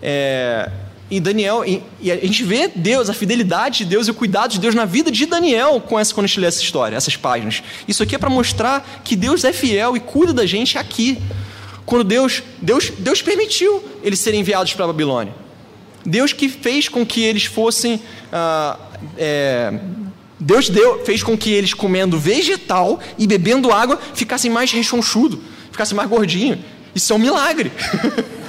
[0.00, 0.70] É,
[1.10, 4.50] em Daniel, e, e a gente vê Deus, a fidelidade de Deus e o cuidado
[4.52, 7.16] de Deus na vida de Daniel com essa, quando a gente lê essa história, essas
[7.16, 7.62] páginas.
[7.86, 11.18] Isso aqui é para mostrar que Deus é fiel e cuida da gente aqui.
[11.84, 15.32] Quando Deus, Deus, Deus permitiu eles serem enviados para a Babilônia.
[16.04, 18.00] Deus que fez com que eles fossem.
[18.32, 18.76] Ah,
[19.16, 19.78] é,
[20.38, 25.96] Deus deu, fez com que eles comendo vegetal e bebendo água ficassem mais rechonchudo, ficassem
[25.96, 26.62] mais gordinho.
[26.94, 27.70] Isso é um milagre.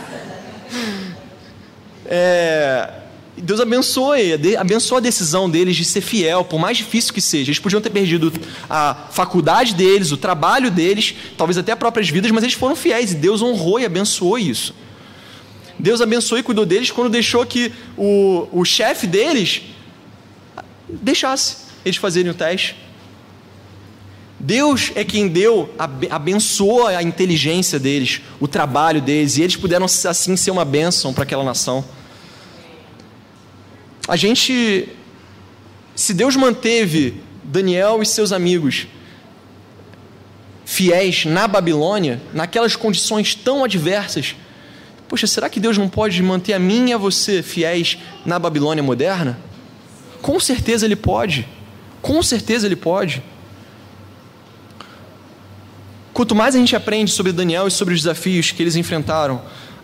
[2.08, 2.90] É,
[3.38, 4.16] Deus abençoa,
[4.58, 7.50] abençoa a decisão deles de ser fiel, por mais difícil que seja.
[7.52, 8.34] Eles podiam ter perdido
[8.70, 13.12] a faculdade deles, o trabalho deles, talvez até as próprias vidas, mas eles foram fiéis
[13.12, 14.74] e Deus honrou e abençoou isso.
[15.78, 19.62] Deus abençoou e cuidou deles quando deixou que o, o chefe deles
[20.90, 22.76] deixasse eles fazerem o teste.
[24.40, 25.74] Deus é quem deu,
[26.10, 31.24] abençoou a inteligência deles, o trabalho deles, e eles puderam assim ser uma bênção para
[31.24, 31.84] aquela nação
[34.08, 34.88] a gente,
[35.94, 38.88] se Deus manteve Daniel e seus amigos
[40.64, 44.36] fiéis na Babilônia, naquelas condições tão adversas,
[45.10, 48.82] poxa, será que Deus não pode manter a mim e a você fiéis na Babilônia
[48.82, 49.38] moderna?
[50.22, 51.46] Com certeza Ele pode,
[52.02, 53.22] com certeza Ele pode.
[56.18, 59.40] Quanto mais a gente aprende sobre Daniel e sobre os desafios que eles enfrentaram,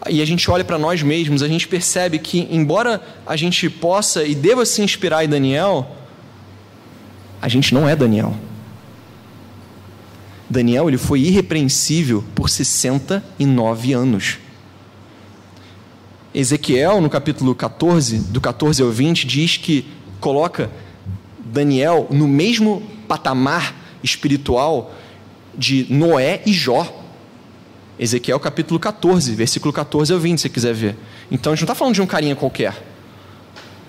[0.09, 4.23] e a gente olha para nós mesmos, a gente percebe que, embora a gente possa
[4.23, 5.95] e deva se inspirar em Daniel,
[7.39, 8.35] a gente não é Daniel.
[10.49, 14.39] Daniel ele foi irrepreensível por 69 anos.
[16.33, 19.85] Ezequiel, no capítulo 14, do 14 ao 20, diz que
[20.19, 20.71] coloca
[21.37, 24.95] Daniel no mesmo patamar espiritual
[25.57, 27.01] de Noé e Jó.
[27.99, 30.95] Ezequiel capítulo 14, versículo 14 ao 20, se quiser ver.
[31.31, 32.75] Então a gente não está falando de um carinha qualquer.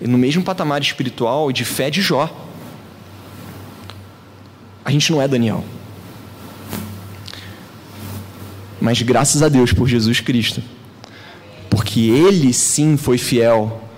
[0.01, 2.29] No mesmo patamar espiritual e de fé de Jó.
[4.85, 5.65] A gente não é Daniel.
[8.81, 10.63] Mas graças a Deus por Jesus Cristo.
[11.71, 13.89] Porque ele sim foi fiel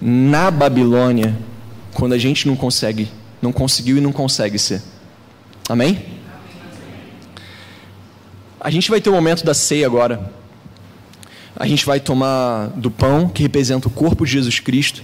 [0.00, 1.36] na Babilônia
[1.92, 3.08] quando a gente não consegue,
[3.42, 4.82] não conseguiu e não consegue ser.
[5.68, 6.19] Amém?
[8.60, 10.30] A gente vai ter o momento da ceia agora.
[11.56, 15.02] A gente vai tomar do pão, que representa o corpo de Jesus Cristo,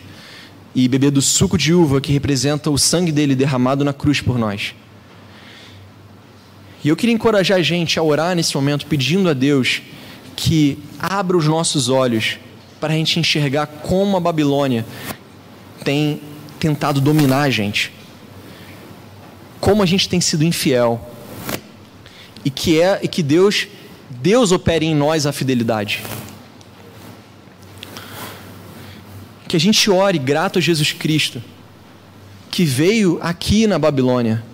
[0.75, 4.39] e beber do suco de uva, que representa o sangue dele derramado na cruz por
[4.39, 4.75] nós.
[6.85, 9.81] E eu queria encorajar a gente a orar nesse momento, pedindo a Deus
[10.37, 12.37] que abra os nossos olhos
[12.79, 14.85] para a gente enxergar como a Babilônia
[15.83, 16.21] tem
[16.61, 17.91] tentado dominar a gente,
[19.59, 21.16] como a gente tem sido infiel,
[22.47, 23.67] e que é e que Deus
[24.09, 26.05] Deus opere em nós a fidelidade.
[29.49, 31.43] Que a gente ore grato a Jesus Cristo,
[32.49, 34.45] que veio aqui na Babilônia.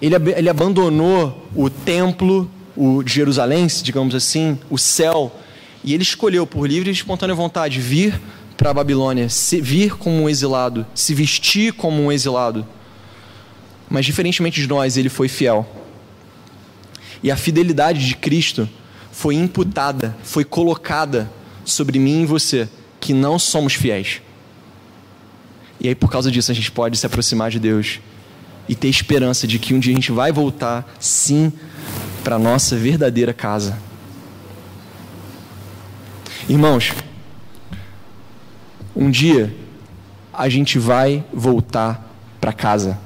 [0.00, 5.32] Ele, ele abandonou o templo, o de Jerusalém, digamos assim, o céu,
[5.84, 8.20] e ele escolheu por livre e espontânea vontade vir
[8.56, 12.66] para a Babilônia, se, vir como um exilado, se vestir como um exilado.
[13.88, 15.81] Mas diferentemente de nós, ele foi fiel.
[17.22, 18.68] E a fidelidade de Cristo
[19.10, 21.30] foi imputada, foi colocada
[21.64, 22.68] sobre mim e você,
[23.00, 24.20] que não somos fiéis.
[25.80, 28.00] E aí, por causa disso, a gente pode se aproximar de Deus
[28.68, 31.52] e ter esperança de que um dia a gente vai voltar, sim,
[32.22, 33.78] para a nossa verdadeira casa.
[36.48, 36.92] Irmãos,
[38.94, 39.54] um dia
[40.32, 42.08] a gente vai voltar
[42.40, 42.98] para casa.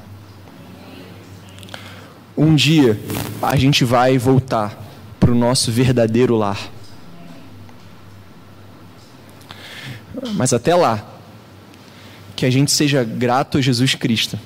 [2.37, 3.01] Um dia
[3.41, 4.83] a gente vai voltar
[5.19, 6.71] para o nosso verdadeiro lar.
[10.35, 11.05] Mas até lá,
[12.35, 14.39] que a gente seja grato a Jesus Cristo.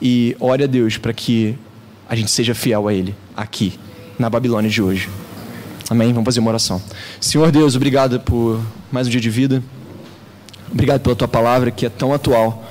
[0.00, 1.58] E ore a Deus para que
[2.08, 3.78] a gente seja fiel a Ele, aqui,
[4.18, 5.08] na Babilônia de hoje.
[5.90, 6.12] Amém?
[6.12, 6.80] Vamos fazer uma oração.
[7.20, 8.60] Senhor Deus, obrigado por
[8.92, 9.62] mais um dia de vida.
[10.70, 12.63] Obrigado pela tua palavra que é tão atual.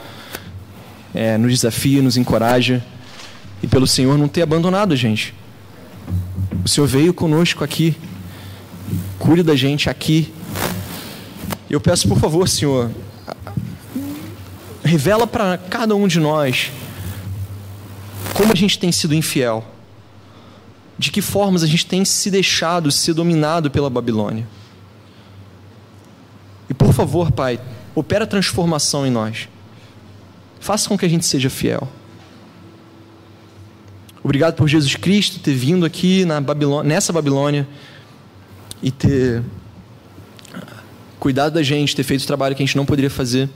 [1.14, 2.84] É, nos desafia, nos encoraja.
[3.62, 5.34] E pelo Senhor não ter abandonado a gente.
[6.64, 7.96] O Senhor veio conosco aqui.
[9.20, 10.34] Cuide da gente aqui.
[11.70, 12.92] Eu peço, por favor, Senhor,
[14.84, 16.72] revela para cada um de nós
[18.34, 19.66] como a gente tem sido infiel
[20.98, 24.48] de que formas a gente tem se deixado ser dominado pela Babilônia.
[26.70, 27.60] E por favor, Pai,
[27.96, 29.50] opera transformação em nós.
[30.64, 31.86] Faça com que a gente seja fiel.
[34.24, 37.68] Obrigado por Jesus Cristo ter vindo aqui na Babilônia, nessa Babilônia
[38.82, 39.44] e ter
[41.20, 43.50] cuidado da gente, ter feito o trabalho que a gente não poderia fazer.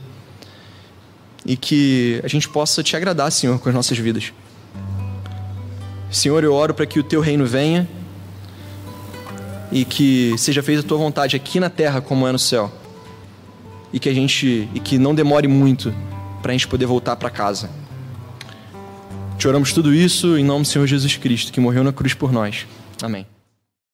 [1.46, 4.30] E que a gente possa te agradar, Senhor, com as nossas vidas.
[6.10, 7.88] Senhor, eu oro para que o teu reino venha
[9.72, 12.70] e que seja feita a tua vontade aqui na terra como é no céu.
[13.94, 15.90] E que a gente e que não demore muito
[16.42, 17.70] para a gente poder voltar para casa.
[19.38, 22.32] Te oramos tudo isso em nome do Senhor Jesus Cristo, que morreu na cruz por
[22.32, 22.66] nós.
[23.02, 23.24] Amém.